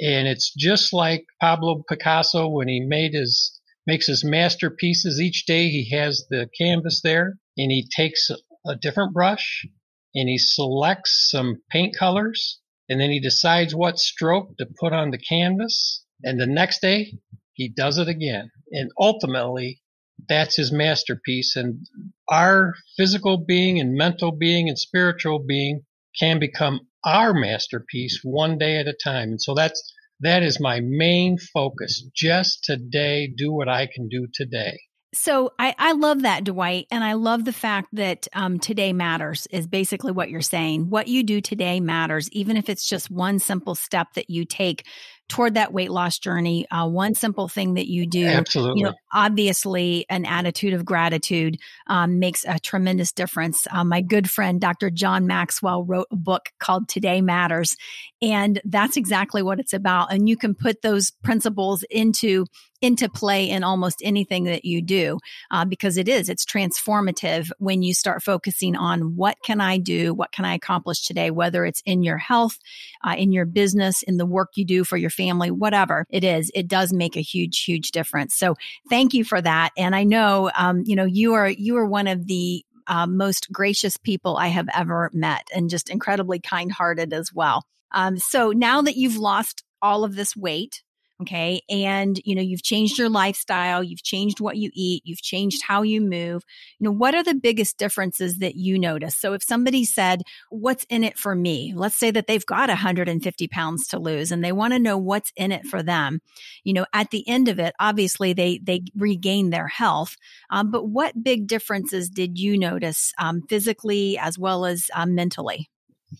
And 0.00 0.28
it's 0.28 0.52
just 0.56 0.92
like 0.92 1.24
Pablo 1.40 1.82
Picasso 1.88 2.48
when 2.48 2.68
he 2.68 2.80
made 2.80 3.14
his 3.14 3.58
makes 3.86 4.06
his 4.06 4.24
masterpieces 4.24 5.20
each 5.20 5.44
day 5.44 5.68
he 5.68 5.90
has 5.90 6.24
the 6.30 6.48
canvas 6.56 7.00
there 7.02 7.38
and 7.56 7.70
he 7.70 7.88
takes 7.94 8.30
a 8.64 8.76
different 8.76 9.12
brush 9.12 9.66
and 10.14 10.28
he 10.28 10.38
selects 10.38 11.28
some 11.30 11.60
paint 11.70 11.96
colors 11.96 12.60
and 12.88 13.00
then 13.00 13.10
he 13.10 13.20
decides 13.20 13.74
what 13.74 13.98
stroke 13.98 14.56
to 14.58 14.66
put 14.78 14.92
on 14.92 15.10
the 15.10 15.18
canvas. 15.18 16.04
And 16.22 16.40
the 16.40 16.46
next 16.46 16.80
day 16.80 17.18
he 17.54 17.68
does 17.68 17.98
it 17.98 18.08
again. 18.08 18.50
And 18.70 18.90
ultimately 18.98 19.81
that's 20.28 20.56
his 20.56 20.72
masterpiece. 20.72 21.56
And 21.56 21.86
our 22.28 22.74
physical 22.96 23.38
being 23.38 23.80
and 23.80 23.94
mental 23.94 24.32
being 24.32 24.68
and 24.68 24.78
spiritual 24.78 25.38
being 25.38 25.82
can 26.18 26.38
become 26.38 26.80
our 27.04 27.34
masterpiece 27.34 28.20
one 28.22 28.58
day 28.58 28.78
at 28.78 28.86
a 28.86 28.92
time. 28.92 29.30
And 29.30 29.42
so 29.42 29.54
that's, 29.54 29.92
that 30.20 30.42
is 30.42 30.60
my 30.60 30.80
main 30.80 31.38
focus. 31.38 32.04
Just 32.14 32.64
today, 32.64 33.32
do 33.36 33.52
what 33.52 33.68
I 33.68 33.88
can 33.92 34.08
do 34.08 34.28
today. 34.32 34.78
So 35.14 35.52
I, 35.58 35.74
I 35.78 35.92
love 35.92 36.22
that, 36.22 36.44
Dwight. 36.44 36.86
And 36.90 37.04
I 37.04 37.12
love 37.12 37.44
the 37.44 37.52
fact 37.52 37.88
that 37.92 38.26
um, 38.32 38.58
today 38.58 38.94
matters 38.94 39.46
is 39.50 39.66
basically 39.66 40.10
what 40.12 40.30
you're 40.30 40.40
saying. 40.40 40.88
What 40.88 41.06
you 41.06 41.22
do 41.22 41.42
today 41.42 41.80
matters, 41.80 42.30
even 42.32 42.56
if 42.56 42.70
it's 42.70 42.88
just 42.88 43.10
one 43.10 43.38
simple 43.38 43.74
step 43.74 44.14
that 44.14 44.30
you 44.30 44.46
take 44.46 44.86
toward 45.28 45.54
that 45.54 45.72
weight 45.72 45.90
loss 45.90 46.18
journey. 46.18 46.66
Uh, 46.70 46.86
one 46.86 47.14
simple 47.14 47.48
thing 47.48 47.74
that 47.74 47.86
you 47.86 48.06
do, 48.06 48.26
Absolutely. 48.26 48.80
you 48.80 48.84
know, 48.84 48.94
obviously 49.12 50.04
an 50.10 50.26
attitude 50.26 50.74
of 50.74 50.84
gratitude 50.84 51.56
um, 51.86 52.18
makes 52.18 52.44
a 52.46 52.58
tremendous 52.58 53.12
difference. 53.12 53.66
Uh, 53.70 53.84
my 53.84 54.02
good 54.02 54.28
friend, 54.28 54.60
Dr. 54.60 54.90
John 54.90 55.26
Maxwell 55.26 55.84
wrote 55.84 56.08
a 56.10 56.16
book 56.16 56.50
called 56.58 56.88
Today 56.88 57.20
Matters. 57.22 57.76
And 58.20 58.60
that's 58.64 58.96
exactly 58.96 59.42
what 59.42 59.58
it's 59.58 59.72
about. 59.72 60.12
And 60.12 60.28
you 60.28 60.36
can 60.36 60.54
put 60.54 60.82
those 60.82 61.10
principles 61.10 61.82
into 61.90 62.46
into 62.82 63.08
play 63.08 63.48
in 63.48 63.62
almost 63.62 64.02
anything 64.04 64.44
that 64.44 64.64
you 64.64 64.82
do 64.82 65.18
uh, 65.50 65.64
because 65.64 65.96
it 65.96 66.08
is 66.08 66.28
it's 66.28 66.44
transformative 66.44 67.50
when 67.58 67.82
you 67.82 67.94
start 67.94 68.22
focusing 68.22 68.76
on 68.76 69.16
what 69.16 69.36
can 69.44 69.60
i 69.60 69.78
do 69.78 70.12
what 70.12 70.32
can 70.32 70.44
i 70.44 70.54
accomplish 70.54 71.06
today 71.06 71.30
whether 71.30 71.64
it's 71.64 71.82
in 71.86 72.02
your 72.02 72.18
health 72.18 72.58
uh, 73.04 73.14
in 73.16 73.32
your 73.32 73.46
business 73.46 74.02
in 74.02 74.16
the 74.16 74.26
work 74.26 74.50
you 74.56 74.64
do 74.64 74.82
for 74.84 74.96
your 74.96 75.10
family 75.10 75.50
whatever 75.50 76.04
it 76.10 76.24
is 76.24 76.50
it 76.54 76.66
does 76.68 76.92
make 76.92 77.16
a 77.16 77.22
huge 77.22 77.62
huge 77.62 77.92
difference 77.92 78.34
so 78.34 78.56
thank 78.90 79.14
you 79.14 79.24
for 79.24 79.40
that 79.40 79.70
and 79.78 79.94
i 79.94 80.02
know 80.02 80.50
um, 80.56 80.82
you 80.84 80.96
know 80.96 81.06
you 81.06 81.32
are 81.34 81.48
you 81.48 81.76
are 81.76 81.86
one 81.86 82.08
of 82.08 82.26
the 82.26 82.64
uh, 82.88 83.06
most 83.06 83.50
gracious 83.52 83.96
people 83.96 84.36
I 84.36 84.48
have 84.48 84.68
ever 84.74 85.08
met 85.12 85.46
and 85.54 85.70
just 85.70 85.88
incredibly 85.88 86.40
kind 86.40 86.72
hearted 86.72 87.12
as 87.12 87.32
well. 87.32 87.64
Um, 87.92 88.18
so 88.18 88.50
now 88.50 88.82
that 88.82 88.96
you've 88.96 89.16
lost 89.16 89.62
all 89.80 90.04
of 90.04 90.16
this 90.16 90.36
weight, 90.36 90.82
Okay. 91.22 91.60
And, 91.70 92.20
you 92.24 92.34
know, 92.34 92.42
you've 92.42 92.64
changed 92.64 92.98
your 92.98 93.08
lifestyle, 93.08 93.82
you've 93.82 94.02
changed 94.02 94.40
what 94.40 94.56
you 94.56 94.70
eat, 94.74 95.02
you've 95.04 95.22
changed 95.22 95.62
how 95.62 95.82
you 95.82 96.00
move. 96.00 96.42
You 96.80 96.86
know, 96.86 96.90
what 96.90 97.14
are 97.14 97.22
the 97.22 97.34
biggest 97.34 97.78
differences 97.78 98.38
that 98.38 98.56
you 98.56 98.76
notice? 98.76 99.16
So 99.16 99.32
if 99.32 99.42
somebody 99.42 99.84
said, 99.84 100.22
what's 100.50 100.84
in 100.90 101.04
it 101.04 101.16
for 101.16 101.36
me? 101.36 101.74
Let's 101.76 101.96
say 101.96 102.10
that 102.10 102.26
they've 102.26 102.44
got 102.44 102.70
150 102.70 103.48
pounds 103.48 103.86
to 103.88 104.00
lose 104.00 104.32
and 104.32 104.42
they 104.42 104.50
want 104.50 104.72
to 104.72 104.80
know 104.80 104.98
what's 104.98 105.32
in 105.36 105.52
it 105.52 105.64
for 105.66 105.80
them. 105.80 106.20
You 106.64 106.72
know, 106.72 106.86
at 106.92 107.10
the 107.10 107.26
end 107.28 107.48
of 107.48 107.60
it, 107.60 107.72
obviously 107.78 108.32
they, 108.32 108.58
they 108.60 108.82
regain 108.96 109.50
their 109.50 109.68
health. 109.68 110.16
Um, 110.50 110.72
but 110.72 110.88
what 110.88 111.22
big 111.22 111.46
differences 111.46 112.08
did 112.08 112.36
you 112.36 112.58
notice 112.58 113.12
um, 113.18 113.42
physically 113.48 114.18
as 114.18 114.40
well 114.40 114.64
as 114.64 114.90
um, 114.92 115.14
mentally? 115.14 115.68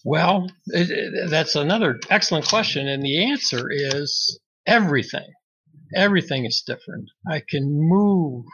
Well, 0.05 0.51
it, 0.67 0.91
it, 0.91 1.31
that's 1.31 1.55
another 1.55 2.01
excellent 2.11 2.47
question. 2.49 2.89
And 2.89 3.03
the 3.03 3.31
answer 3.31 3.69
is 3.71 4.39
everything. 4.67 5.33
Everything 5.95 6.47
is 6.47 6.63
different. 6.67 7.11
I 7.31 7.43
can 7.47 7.65
move 7.69 8.45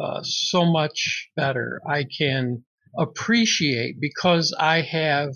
uh, 0.00 0.20
so 0.22 0.64
much 0.64 1.28
better. 1.36 1.80
I 1.88 2.04
can 2.04 2.64
appreciate 2.96 4.00
because 4.00 4.54
I 4.58 4.82
have 4.82 5.30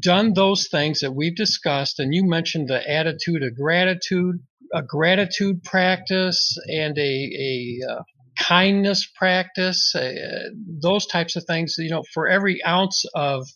done 0.00 0.34
those 0.34 0.68
things 0.68 1.00
that 1.00 1.12
we've 1.12 1.36
discussed. 1.36 1.98
And 1.98 2.14
you 2.14 2.28
mentioned 2.28 2.68
the 2.68 2.88
attitude 2.88 3.42
of 3.42 3.56
gratitude, 3.56 4.36
a 4.74 4.82
gratitude 4.82 5.62
practice, 5.64 6.56
and 6.68 6.98
a, 6.98 7.00
a 7.00 7.78
uh, 7.90 8.02
kindness 8.38 9.08
practice, 9.16 9.94
uh, 9.94 10.12
those 10.82 11.06
types 11.06 11.36
of 11.36 11.44
things. 11.44 11.76
You 11.78 11.90
know, 11.90 12.04
for 12.12 12.28
every 12.28 12.62
ounce 12.66 13.04
of 13.14 13.46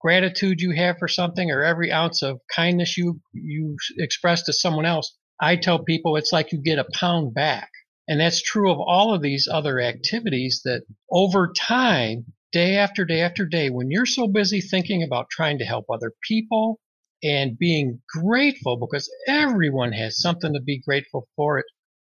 gratitude 0.00 0.60
you 0.60 0.72
have 0.72 0.98
for 0.98 1.08
something 1.08 1.50
or 1.50 1.62
every 1.62 1.92
ounce 1.92 2.22
of 2.22 2.40
kindness 2.54 2.98
you 2.98 3.20
you 3.32 3.76
express 3.98 4.42
to 4.42 4.52
someone 4.52 4.84
else 4.84 5.16
I 5.42 5.56
tell 5.56 5.80
people 5.82 6.16
it's 6.16 6.32
like 6.32 6.52
you 6.52 6.58
get 6.62 6.78
a 6.78 6.86
pound 6.94 7.34
back. 7.34 7.68
And 8.08 8.20
that's 8.20 8.40
true 8.40 8.70
of 8.70 8.78
all 8.78 9.12
of 9.12 9.22
these 9.22 9.48
other 9.50 9.80
activities 9.80 10.62
that 10.64 10.82
over 11.10 11.52
time, 11.56 12.26
day 12.52 12.76
after 12.76 13.04
day 13.04 13.22
after 13.22 13.44
day, 13.44 13.68
when 13.68 13.90
you're 13.90 14.06
so 14.06 14.28
busy 14.28 14.60
thinking 14.60 15.02
about 15.02 15.30
trying 15.30 15.58
to 15.58 15.64
help 15.64 15.86
other 15.90 16.12
people 16.26 16.78
and 17.24 17.58
being 17.58 18.00
grateful 18.08 18.76
because 18.76 19.10
everyone 19.26 19.92
has 19.92 20.20
something 20.20 20.52
to 20.54 20.60
be 20.60 20.80
grateful 20.80 21.26
for 21.36 21.58
it. 21.58 21.66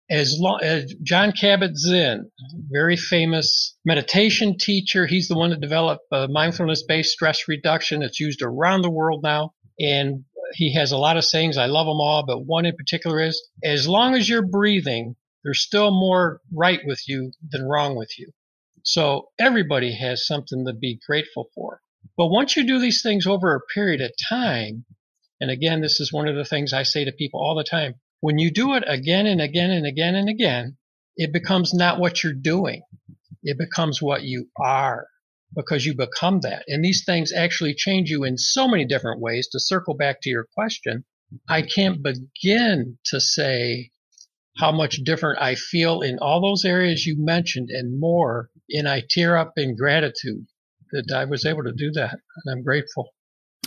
As 0.09 0.37
long 0.37 0.59
as 0.61 0.93
Jon 1.03 1.31
Kabat-Zinn, 1.31 2.29
very 2.69 2.97
famous 2.97 3.77
meditation 3.85 4.57
teacher, 4.57 5.05
he's 5.05 5.29
the 5.29 5.37
one 5.37 5.51
that 5.51 5.61
developed 5.61 6.03
uh, 6.11 6.27
mindfulness 6.29 6.83
based 6.83 7.11
stress 7.11 7.47
reduction. 7.47 8.03
It's 8.03 8.19
used 8.19 8.41
around 8.41 8.81
the 8.81 8.89
world 8.89 9.21
now. 9.23 9.53
And 9.79 10.25
he 10.53 10.73
has 10.73 10.91
a 10.91 10.97
lot 10.97 11.17
of 11.17 11.25
sayings. 11.25 11.57
I 11.57 11.65
love 11.65 11.85
them 11.85 11.99
all, 11.99 12.25
but 12.25 12.45
one 12.45 12.65
in 12.65 12.75
particular 12.75 13.19
is 13.21 13.41
as 13.63 13.87
long 13.87 14.15
as 14.15 14.27
you're 14.27 14.45
breathing, 14.45 15.15
there's 15.43 15.61
still 15.61 15.91
more 15.91 16.41
right 16.53 16.79
with 16.85 17.01
you 17.07 17.31
than 17.49 17.67
wrong 17.67 17.95
with 17.95 18.17
you. 18.17 18.31
So 18.83 19.29
everybody 19.39 19.93
has 19.95 20.25
something 20.25 20.65
to 20.65 20.73
be 20.73 20.99
grateful 21.05 21.49
for. 21.53 21.81
But 22.17 22.27
once 22.27 22.55
you 22.55 22.65
do 22.65 22.79
these 22.79 23.01
things 23.01 23.27
over 23.27 23.55
a 23.55 23.73
period 23.73 24.01
of 24.01 24.11
time, 24.27 24.85
and 25.39 25.49
again, 25.49 25.81
this 25.81 25.99
is 25.99 26.13
one 26.13 26.27
of 26.27 26.35
the 26.35 26.45
things 26.45 26.73
I 26.73 26.83
say 26.83 27.05
to 27.05 27.11
people 27.11 27.39
all 27.39 27.55
the 27.55 27.63
time. 27.63 27.95
When 28.19 28.37
you 28.37 28.51
do 28.51 28.75
it 28.75 28.83
again 28.87 29.25
and 29.25 29.41
again 29.41 29.71
and 29.71 29.85
again 29.85 30.15
and 30.15 30.29
again, 30.29 30.77
it 31.15 31.33
becomes 31.33 31.73
not 31.73 31.99
what 31.99 32.23
you're 32.23 32.33
doing. 32.33 32.83
It 33.43 33.57
becomes 33.57 34.01
what 34.01 34.23
you 34.23 34.49
are 34.57 35.07
because 35.55 35.85
you 35.85 35.95
become 35.95 36.39
that. 36.41 36.63
And 36.67 36.83
these 36.83 37.03
things 37.05 37.33
actually 37.33 37.73
change 37.73 38.09
you 38.09 38.23
in 38.23 38.37
so 38.37 38.67
many 38.67 38.85
different 38.85 39.21
ways. 39.21 39.47
To 39.49 39.59
circle 39.59 39.95
back 39.95 40.21
to 40.21 40.29
your 40.29 40.47
question, 40.55 41.03
I 41.49 41.61
can't 41.61 42.01
begin 42.01 42.97
to 43.05 43.19
say 43.19 43.91
how 44.57 44.71
much 44.71 44.97
different 45.03 45.41
I 45.41 45.55
feel 45.55 46.01
in 46.01 46.19
all 46.19 46.41
those 46.41 46.65
areas 46.65 47.05
you 47.05 47.15
mentioned 47.17 47.69
and 47.69 47.99
more. 47.99 48.49
And 48.69 48.87
I 48.87 49.03
tear 49.09 49.37
up 49.37 49.53
in 49.57 49.75
gratitude 49.75 50.45
that 50.91 51.13
I 51.15 51.25
was 51.25 51.45
able 51.45 51.63
to 51.63 51.73
do 51.73 51.91
that. 51.93 52.11
And 52.13 52.51
I'm 52.51 52.63
grateful. 52.63 53.09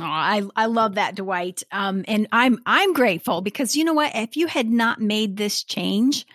Oh, 0.00 0.04
I 0.04 0.42
I 0.56 0.66
love 0.66 0.96
that, 0.96 1.14
Dwight. 1.14 1.62
Um, 1.70 2.04
and 2.08 2.26
I'm 2.32 2.58
I'm 2.66 2.92
grateful 2.94 3.42
because 3.42 3.76
you 3.76 3.84
know 3.84 3.92
what? 3.92 4.12
If 4.14 4.36
you 4.36 4.48
had 4.48 4.68
not 4.68 5.00
made 5.00 5.36
this 5.36 5.62
change, 5.62 6.26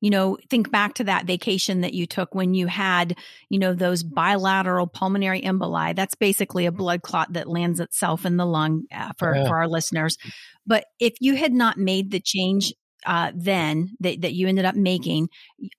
you 0.00 0.10
know, 0.10 0.38
think 0.50 0.70
back 0.70 0.94
to 0.94 1.04
that 1.04 1.24
vacation 1.24 1.80
that 1.80 1.94
you 1.94 2.06
took 2.06 2.34
when 2.34 2.54
you 2.54 2.66
had, 2.66 3.16
you 3.48 3.58
know, 3.58 3.74
those 3.74 4.02
bilateral 4.02 4.86
pulmonary 4.86 5.40
emboli. 5.40 5.94
That's 5.96 6.14
basically 6.14 6.66
a 6.66 6.72
blood 6.72 7.02
clot 7.02 7.32
that 7.32 7.48
lands 7.48 7.80
itself 7.80 8.26
in 8.26 8.36
the 8.36 8.46
lung 8.46 8.84
uh, 8.92 9.12
for 9.18 9.34
yeah. 9.34 9.46
for 9.46 9.56
our 9.56 9.68
listeners. 9.68 10.18
But 10.66 10.84
if 11.00 11.14
you 11.20 11.36
had 11.36 11.52
not 11.52 11.78
made 11.78 12.10
the 12.10 12.20
change 12.20 12.72
uh, 13.06 13.30
then 13.34 13.96
that, 14.00 14.22
that 14.22 14.34
you 14.34 14.48
ended 14.48 14.64
up 14.64 14.74
making, 14.74 15.28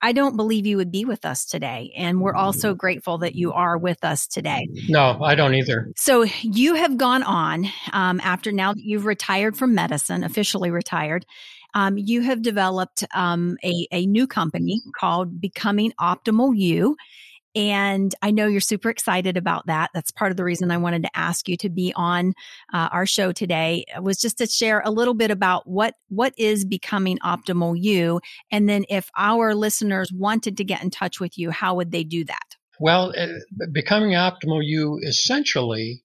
I 0.01 0.13
don't 0.13 0.37
believe 0.37 0.65
you 0.65 0.77
would 0.77 0.91
be 0.91 1.05
with 1.05 1.25
us 1.25 1.45
today. 1.45 1.93
And 1.95 2.21
we're 2.21 2.35
also 2.35 2.73
grateful 2.73 3.19
that 3.19 3.35
you 3.35 3.51
are 3.51 3.77
with 3.77 4.03
us 4.03 4.27
today. 4.27 4.67
No, 4.87 5.19
I 5.21 5.35
don't 5.35 5.53
either. 5.53 5.91
So 5.97 6.25
you 6.41 6.75
have 6.75 6.97
gone 6.97 7.23
on 7.23 7.67
um, 7.91 8.21
after 8.23 8.51
now 8.51 8.73
that 8.73 8.83
you've 8.83 9.05
retired 9.05 9.57
from 9.57 9.75
medicine, 9.75 10.23
officially 10.23 10.71
retired. 10.71 11.25
Um, 11.77 11.95
you 11.95 12.21
have 12.21 12.41
developed 12.41 13.03
um, 13.13 13.55
a, 13.63 13.87
a 13.91 14.07
new 14.07 14.25
company 14.25 14.81
called 14.99 15.39
Becoming 15.39 15.93
Optimal 16.01 16.57
You. 16.57 16.97
And 17.53 18.15
I 18.23 18.31
know 18.31 18.47
you're 18.47 18.61
super 18.61 18.89
excited 18.89 19.37
about 19.37 19.67
that. 19.67 19.91
That's 19.93 20.09
part 20.09 20.31
of 20.31 20.37
the 20.37 20.43
reason 20.43 20.71
I 20.71 20.77
wanted 20.77 21.03
to 21.03 21.15
ask 21.15 21.47
you 21.47 21.55
to 21.57 21.69
be 21.69 21.93
on 21.95 22.33
uh, 22.73 22.89
our 22.91 23.05
show 23.05 23.31
today 23.31 23.85
was 24.01 24.17
just 24.17 24.39
to 24.39 24.47
share 24.47 24.81
a 24.85 24.89
little 24.89 25.13
bit 25.13 25.29
about 25.29 25.67
what 25.67 25.93
what 26.09 26.33
is 26.35 26.65
becoming 26.65 27.19
optimal 27.19 27.75
you, 27.79 28.21
and 28.51 28.67
then 28.67 28.85
if 28.89 29.09
our 29.15 29.53
listeners 29.53 30.11
wanted 30.11 30.57
to 30.57 30.63
get 30.63 30.83
in 30.83 30.89
touch 30.89 31.19
with 31.19 31.37
you, 31.37 31.51
how 31.51 31.75
would 31.75 31.91
they 31.91 32.03
do 32.03 32.23
that? 32.25 32.55
Well, 32.79 33.13
uh, 33.15 33.27
becoming 33.71 34.11
optimal 34.11 34.61
you 34.63 34.99
essentially 35.03 36.03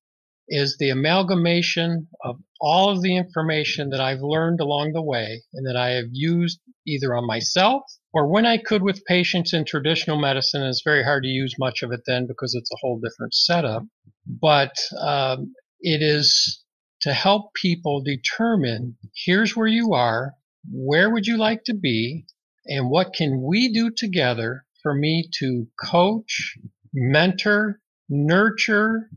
is 0.55 0.77
the 0.79 0.91
amalgamation 0.91 2.07
of 2.23 2.37
all 2.61 2.91
of 2.91 3.01
the 3.01 3.17
information 3.17 3.89
that 3.89 4.03
I've 4.03 4.21
learned 4.21 4.61
along 4.61 4.93
the 4.93 5.03
way 5.03 5.41
and 5.55 5.67
that 5.67 5.77
I 5.77 5.93
have 5.93 6.09
used 6.13 6.61
either 6.87 7.15
on 7.15 7.27
myself 7.27 7.83
or 8.13 8.31
when 8.31 8.45
I 8.45 8.59
could 8.59 8.83
with 8.83 9.03
patients 9.07 9.55
in 9.55 9.65
traditional 9.65 10.21
medicine. 10.21 10.63
It's 10.63 10.83
very 10.85 11.03
hard 11.05 11.23
to 11.23 11.29
use 11.31 11.55
much 11.59 11.83
of 11.83 11.91
it 11.91 12.03
then 12.07 12.27
because 12.27 12.55
it's 12.55 12.71
a 12.71 12.77
whole 12.83 13.01
different 13.01 13.33
setup. 13.33 13.85
But 14.27 14.75
um, 15.01 15.55
it 15.81 16.03
is 16.03 16.63
to 17.01 17.15
help 17.15 17.55
people 17.55 18.03
determine 18.03 18.99
here's 19.25 19.57
where 19.57 19.67
you 19.67 19.95
are, 19.95 20.35
where 20.71 21.09
would 21.09 21.27
you 21.27 21.39
like 21.39 21.65
to 21.65 21.75
be, 21.75 22.27
and 22.67 22.91
what 22.91 23.15
can 23.15 23.43
we 23.43 23.73
do 23.73 23.91
together 23.91 24.67
for 24.83 24.95
me 24.95 25.31
to 25.39 25.67
coach, 25.83 26.59
mentor, 26.93 27.81
nurture, 28.11 29.09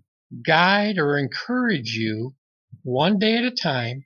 guide, 0.44 0.98
or 0.98 1.18
encourage 1.18 1.94
you 1.94 2.36
one 2.84 3.20
day 3.20 3.38
at 3.38 3.44
a 3.44 3.51
time 3.51 4.06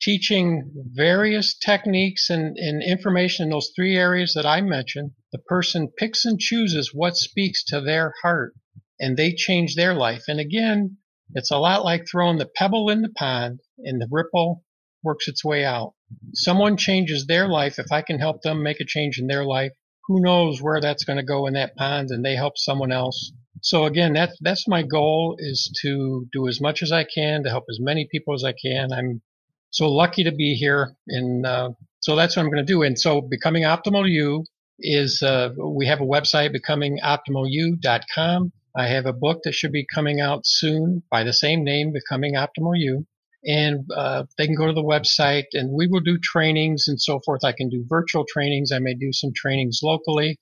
teaching 0.00 0.70
various 0.92 1.56
techniques 1.56 2.28
and, 2.28 2.58
and, 2.58 2.82
information 2.82 3.44
in 3.44 3.50
those 3.50 3.72
three 3.74 3.96
areas 3.96 4.34
that 4.34 4.44
I 4.44 4.60
mentioned, 4.60 5.12
the 5.32 5.38
person 5.38 5.88
picks 5.88 6.26
and 6.26 6.38
chooses 6.38 6.92
what 6.92 7.16
speaks 7.16 7.64
to 7.64 7.80
their 7.80 8.12
heart 8.22 8.54
and 9.00 9.16
they 9.16 9.32
change 9.32 9.74
their 9.74 9.94
life. 9.94 10.24
And 10.28 10.38
again, 10.38 10.98
it's 11.32 11.50
a 11.50 11.58
lot 11.58 11.84
like 11.84 12.04
throwing 12.06 12.38
the 12.38 12.50
pebble 12.54 12.90
in 12.90 13.02
the 13.02 13.08
pond 13.08 13.60
and 13.78 14.00
the 14.00 14.08
ripple 14.10 14.62
works 15.02 15.26
its 15.26 15.44
way 15.44 15.64
out. 15.64 15.94
Someone 16.34 16.76
changes 16.76 17.26
their 17.26 17.48
life. 17.48 17.78
If 17.78 17.90
I 17.90 18.02
can 18.02 18.18
help 18.18 18.42
them 18.42 18.62
make 18.62 18.80
a 18.80 18.84
change 18.84 19.18
in 19.18 19.26
their 19.26 19.44
life, 19.44 19.72
who 20.06 20.20
knows 20.20 20.60
where 20.60 20.80
that's 20.80 21.04
going 21.04 21.16
to 21.16 21.24
go 21.24 21.46
in 21.46 21.54
that 21.54 21.76
pond 21.76 22.10
and 22.10 22.24
they 22.24 22.36
help 22.36 22.58
someone 22.58 22.92
else. 22.92 23.32
So 23.64 23.86
again, 23.86 24.12
that's, 24.12 24.36
that's 24.42 24.68
my 24.68 24.82
goal 24.82 25.36
is 25.38 25.72
to 25.80 26.28
do 26.34 26.48
as 26.48 26.60
much 26.60 26.82
as 26.82 26.92
I 26.92 27.04
can 27.04 27.44
to 27.44 27.48
help 27.48 27.64
as 27.70 27.78
many 27.80 28.06
people 28.12 28.34
as 28.34 28.44
I 28.44 28.52
can. 28.52 28.92
I'm 28.92 29.22
so 29.70 29.90
lucky 29.90 30.24
to 30.24 30.32
be 30.32 30.54
here. 30.54 30.94
And 31.08 31.46
uh, 31.46 31.70
so 32.00 32.14
that's 32.14 32.36
what 32.36 32.42
I'm 32.42 32.50
going 32.50 32.64
to 32.64 32.72
do. 32.72 32.82
And 32.82 33.00
so 33.00 33.22
becoming 33.22 33.62
optimal 33.62 34.06
you 34.06 34.44
is 34.78 35.22
uh, 35.22 35.48
we 35.58 35.86
have 35.86 36.02
a 36.02 36.04
website, 36.04 36.54
becomingoptimalyou.com. 36.54 38.52
I 38.76 38.86
have 38.88 39.06
a 39.06 39.14
book 39.14 39.40
that 39.44 39.54
should 39.54 39.72
be 39.72 39.86
coming 39.94 40.20
out 40.20 40.42
soon 40.44 41.02
by 41.10 41.24
the 41.24 41.32
same 41.32 41.64
name, 41.64 41.94
Becoming 41.94 42.34
Optimal 42.34 42.74
You. 42.74 43.06
And 43.46 43.86
uh, 43.96 44.24
they 44.36 44.44
can 44.44 44.56
go 44.56 44.66
to 44.66 44.74
the 44.74 44.82
website 44.82 45.44
and 45.54 45.72
we 45.72 45.86
will 45.86 46.00
do 46.00 46.18
trainings 46.18 46.84
and 46.88 47.00
so 47.00 47.18
forth. 47.24 47.44
I 47.44 47.52
can 47.52 47.70
do 47.70 47.86
virtual 47.88 48.26
trainings. 48.30 48.72
I 48.72 48.78
may 48.78 48.92
do 48.92 49.10
some 49.12 49.32
trainings 49.34 49.80
locally. 49.82 50.38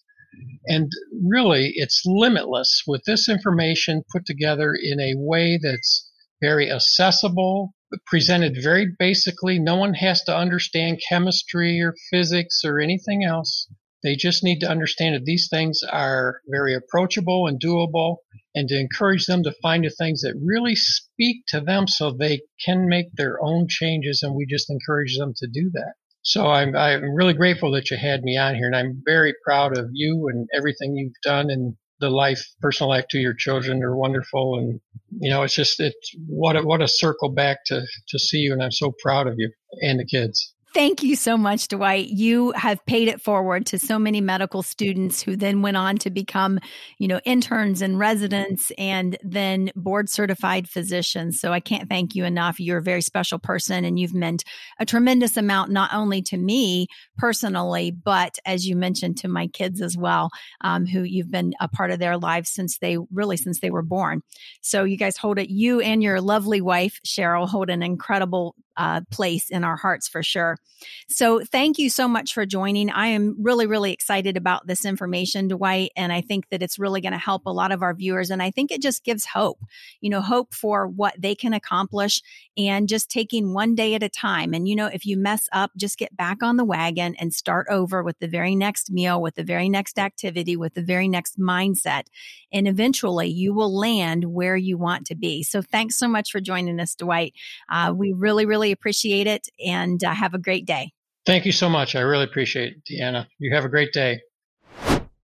And 0.67 0.91
really, 1.25 1.73
it's 1.75 2.03
limitless 2.05 2.83
with 2.87 3.05
this 3.05 3.29
information 3.29 4.05
put 4.11 4.25
together 4.25 4.75
in 4.75 5.01
a 5.01 5.15
way 5.17 5.59
that's 5.63 6.11
very 6.41 6.71
accessible, 6.71 7.75
presented 8.07 8.63
very 8.63 8.87
basically. 8.99 9.59
No 9.59 9.77
one 9.77 9.95
has 9.95 10.23
to 10.25 10.37
understand 10.37 11.03
chemistry 11.09 11.81
or 11.81 11.95
physics 12.11 12.63
or 12.65 12.81
anything 12.81 13.25
else. 13.25 13.69
They 14.03 14.17
just 14.17 14.43
need 14.43 14.59
to 14.61 14.69
understand 14.69 15.15
that 15.15 15.25
these 15.25 15.49
things 15.49 15.81
are 15.89 16.41
very 16.49 16.75
approachable 16.75 17.47
and 17.47 17.61
doable 17.61 18.17
and 18.55 18.69
to 18.69 18.79
encourage 18.79 19.27
them 19.27 19.43
to 19.45 19.55
find 19.63 19.85
the 19.85 19.91
things 19.91 20.23
that 20.23 20.41
really 20.43 20.75
speak 20.75 21.45
to 21.49 21.61
them 21.61 21.87
so 21.87 22.11
they 22.11 22.43
can 22.65 22.89
make 22.89 23.13
their 23.15 23.43
own 23.43 23.67
changes. 23.69 24.23
And 24.23 24.35
we 24.35 24.47
just 24.47 24.71
encourage 24.71 25.17
them 25.17 25.33
to 25.37 25.47
do 25.47 25.71
that. 25.75 25.95
So 26.23 26.47
I'm, 26.47 26.77
I'm 26.77 27.15
really 27.15 27.35
grateful 27.35 27.73
that 27.73 27.91
you 27.91 27.97
had 27.97 28.23
me 28.23 28.37
on 28.39 28.55
here 28.55 28.67
and 28.67 28.77
I'm 28.77 29.03
very 29.05 29.35
proud 29.45 29.77
of 29.77 29.91
you 29.93 30.29
and 30.33 30.49
everything 30.55 30.97
you've 30.97 31.13
done 31.23 31.51
and 31.51 31.75
the 32.01 32.11
life, 32.11 32.45
personal 32.61 32.91
life 32.91 33.07
to 33.11 33.19
your 33.19 33.35
children 33.35 33.83
are 33.83 33.97
wonderful. 33.97 34.59
And, 34.59 34.81
you 35.21 35.31
know, 35.31 35.43
it's 35.43 35.55
just, 35.55 35.79
it's 35.81 36.17
what 36.27 36.57
a, 36.57 36.63
what 36.63 36.83
a 36.83 36.89
circle 36.89 37.31
back 37.31 37.59
to, 37.67 37.83
to 38.09 38.19
see 38.19 38.39
you. 38.39 38.53
And 38.53 38.63
I'm 38.63 38.73
so 38.73 38.93
proud 39.03 39.27
of 39.27 39.35
you 39.39 39.51
and 39.81 40.01
the 40.01 40.05
kids. 40.05 40.52
Thank 40.75 41.03
you 41.03 41.17
so 41.17 41.37
much, 41.37 41.69
Dwight. 41.69 42.09
You 42.09 42.53
have 42.53 42.85
paid 42.87 43.07
it 43.09 43.21
forward 43.21 43.67
to 43.67 43.79
so 43.79 43.99
many 43.99 44.23
medical 44.23 44.63
students 44.63 45.21
who 45.21 45.37
then 45.37 45.61
went 45.61 45.77
on 45.77 45.99
to 45.99 46.09
become, 46.09 46.59
you 46.99 47.09
know, 47.09 47.21
interns 47.27 47.83
and 47.83 47.99
residents 47.99 48.73
and 48.79 49.19
then 49.23 49.71
board 49.77 50.09
certified 50.09 50.67
physicians. 50.67 51.39
So 51.39 51.53
I 51.53 51.61
can't 51.61 51.91
thank 51.91 52.15
you 52.15 52.25
enough. 52.25 52.59
You're 52.59 52.79
a 52.79 52.83
very 52.83 53.03
special 53.03 53.39
person 53.39 53.85
and 53.85 53.99
you've 53.99 54.15
meant 54.15 54.45
a 54.79 54.87
tremendous 54.87 55.37
amount, 55.37 55.73
not 55.73 55.93
only 55.93 56.23
to 56.23 56.39
me 56.39 56.87
personally, 57.19 57.91
but 57.91 58.39
as 58.47 58.67
you 58.67 58.75
mentioned 58.75 59.19
to 59.19 59.29
my 59.29 59.49
kids 59.49 59.83
as 59.83 59.95
well, 59.95 60.31
um, 60.63 60.87
who 60.87 61.03
you've 61.03 61.31
been 61.31 61.53
a 61.61 61.69
part 61.69 61.91
of 61.91 61.99
their 61.99 62.17
lives 62.17 62.49
since 62.49 62.79
they 62.79 62.97
really, 63.13 63.37
since 63.37 63.61
they 63.61 63.71
were 63.71 63.83
born. 63.83 64.23
So 64.63 64.85
you 64.85 64.97
guys 64.97 65.19
hold 65.19 65.39
it, 65.39 65.51
you 65.51 65.81
and 65.81 66.03
your 66.03 66.23
lovely 66.23 66.63
wife, 66.63 66.99
Cheryl, 67.07 67.47
hold 67.47 67.69
an 67.69 67.83
incredible 67.83 68.55
uh, 68.77 69.03
place 69.11 69.51
in 69.51 69.65
our 69.65 69.77
hearts 69.77 70.09
for 70.09 70.23
sure. 70.23 70.57
So 71.09 71.41
thank 71.41 71.79
you 71.79 71.91
so 71.91 72.09
much 72.09 72.33
for 72.33 72.47
joining. 72.47 72.91
I 72.91 73.09
am 73.09 73.37
really, 73.39 73.67
really 73.67 73.93
excited 73.93 74.37
about 74.37 74.67
this 74.67 74.85
information, 74.85 75.49
Dwight, 75.49 75.93
and 75.97 76.13
I 76.13 76.21
think 76.21 76.49
that 76.49 76.63
it's 76.63 76.79
really 76.79 77.01
going 77.01 77.13
to 77.13 77.19
help 77.19 77.47
a 77.47 77.53
lot 77.53 77.73
of 77.73 77.83
our 77.83 77.95
viewers. 77.95 78.31
And 78.31 78.43
I 78.43 78.51
think 78.51 78.71
it 78.71 78.83
just 78.83 79.05
gives 79.05 79.25
hope, 79.25 79.61
you 80.01 80.11
know, 80.11 80.21
hope 80.21 80.55
for 80.55 80.89
what 80.89 81.15
they 81.19 81.35
can 81.35 81.55
accomplish 81.55 82.23
and 82.57 82.89
just 82.89 83.11
taking 83.11 83.55
one 83.55 83.75
day 83.75 83.95
at 83.95 84.03
a 84.03 84.09
time. 84.09 84.55
And, 84.55 84.69
you 84.69 84.77
know, 84.77 84.87
if 84.87 85.07
you 85.07 85.17
mess 85.17 85.49
up, 85.53 85.71
just 85.77 85.99
get 85.99 86.17
back 86.17 86.43
on 86.43 86.57
the 86.57 86.65
wagon 86.65 87.15
and 87.17 87.33
start 87.33 87.67
over 87.71 88.03
with 88.03 88.19
the 88.19 88.29
very 88.29 88.55
next 88.55 88.91
meal, 88.91 89.21
with 89.21 89.35
the 89.37 89.45
very 89.45 89.69
next 89.69 89.99
activity, 89.99 90.57
with 90.57 90.75
the 90.75 90.83
very 90.83 91.09
next 91.09 91.39
mindset. 91.39 92.05
And 92.53 92.69
eventually 92.69 93.29
you 93.29 93.55
will 93.55 93.75
land 93.75 94.25
where 94.25 94.57
you 94.57 94.77
want 94.77 95.07
to 95.07 95.15
be. 95.15 95.43
So 95.43 95.63
thanks 95.63 95.97
so 95.97 96.09
much 96.09 96.31
for 96.31 96.41
joining 96.41 96.79
us, 96.81 96.95
Dwight. 96.95 97.35
Uh, 97.71 97.93
we 97.97 98.13
really, 98.13 98.45
really 98.47 98.62
really 98.63 98.73
appreciate 98.73 99.27
it 99.27 99.49
and 99.65 100.03
uh, 100.05 100.15
have 100.15 100.35
a 100.35 100.39
great 100.39 100.67
day. 100.67 100.93
Thank 101.27 101.45
you 101.47 101.53
so 101.53 101.69
much. 101.69 101.97
I 101.97 102.01
really 102.01 102.25
appreciate 102.25 102.73
it, 102.73 102.85
Deanna. 102.85 103.27
You 103.39 103.55
have 103.55 103.65
a 103.65 103.69
great 103.69 103.93
day. 103.93 104.21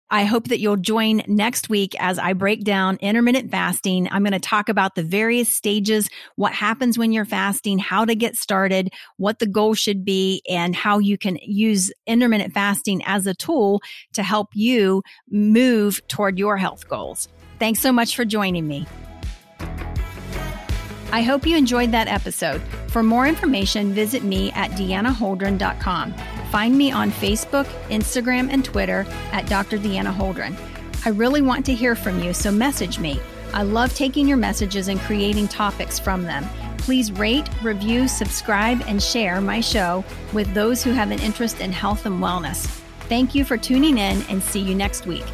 I 0.09 0.23
hope 0.23 0.49
that 0.49 0.59
you'll 0.59 0.77
join 0.77 1.23
next 1.27 1.67
week 1.67 1.95
as 1.99 2.19
I 2.19 2.33
break 2.33 2.63
down 2.63 2.97
intermittent 3.01 3.51
fasting. 3.51 4.07
I'm 4.11 4.23
going 4.23 4.33
to 4.33 4.39
talk 4.39 4.69
about 4.69 4.95
the 4.95 5.03
various 5.03 5.49
stages, 5.49 6.07
what 6.35 6.53
happens 6.53 6.97
when 6.97 7.11
you're 7.11 7.25
fasting, 7.25 7.79
how 7.79 8.05
to 8.05 8.15
get 8.15 8.35
started, 8.35 8.93
what 9.17 9.39
the 9.39 9.47
goal 9.47 9.73
should 9.73 10.05
be, 10.05 10.41
and 10.47 10.75
how 10.75 10.99
you 10.99 11.17
can 11.17 11.37
use 11.41 11.91
intermittent 12.05 12.53
fasting 12.53 13.01
as 13.05 13.25
a 13.25 13.33
tool 13.33 13.81
to 14.13 14.21
help 14.23 14.49
you 14.53 15.01
move 15.29 16.07
toward 16.07 16.37
your 16.37 16.55
health 16.55 16.87
goals. 16.87 17.27
Thanks 17.57 17.81
so 17.81 17.91
much 17.91 18.15
for 18.15 18.25
joining 18.25 18.67
me. 18.67 18.85
I 21.11 21.21
hope 21.21 21.47
you 21.47 21.57
enjoyed 21.57 21.91
that 21.93 22.07
episode. 22.07 22.61
For 22.95 23.03
more 23.03 23.27
information, 23.27 23.91
visit 23.91 24.23
me 24.23 24.53
at 24.53 24.71
deannaholdren.com. 24.71 26.13
Find 26.49 26.77
me 26.77 26.93
on 26.93 27.11
Facebook, 27.11 27.65
Instagram, 27.89 28.49
and 28.49 28.63
Twitter 28.63 29.05
at 29.33 29.49
Dr. 29.49 29.77
Deanna 29.77 30.15
Holdren. 30.15 30.55
I 31.05 31.09
really 31.09 31.41
want 31.41 31.65
to 31.65 31.73
hear 31.73 31.93
from 31.97 32.23
you, 32.23 32.31
so 32.31 32.53
message 32.53 32.97
me. 32.97 33.19
I 33.53 33.63
love 33.63 33.93
taking 33.93 34.29
your 34.29 34.37
messages 34.37 34.87
and 34.87 34.97
creating 35.01 35.49
topics 35.49 35.99
from 35.99 36.23
them. 36.23 36.45
Please 36.77 37.11
rate, 37.11 37.49
review, 37.61 38.07
subscribe, 38.07 38.81
and 38.87 39.03
share 39.03 39.41
my 39.41 39.59
show 39.59 40.05
with 40.31 40.53
those 40.53 40.81
who 40.81 40.91
have 40.93 41.11
an 41.11 41.19
interest 41.19 41.59
in 41.59 41.73
health 41.73 42.05
and 42.05 42.23
wellness. 42.23 42.65
Thank 43.09 43.35
you 43.35 43.43
for 43.43 43.57
tuning 43.57 43.97
in 43.97 44.21
and 44.29 44.41
see 44.41 44.61
you 44.61 44.73
next 44.73 45.05
week. 45.05 45.25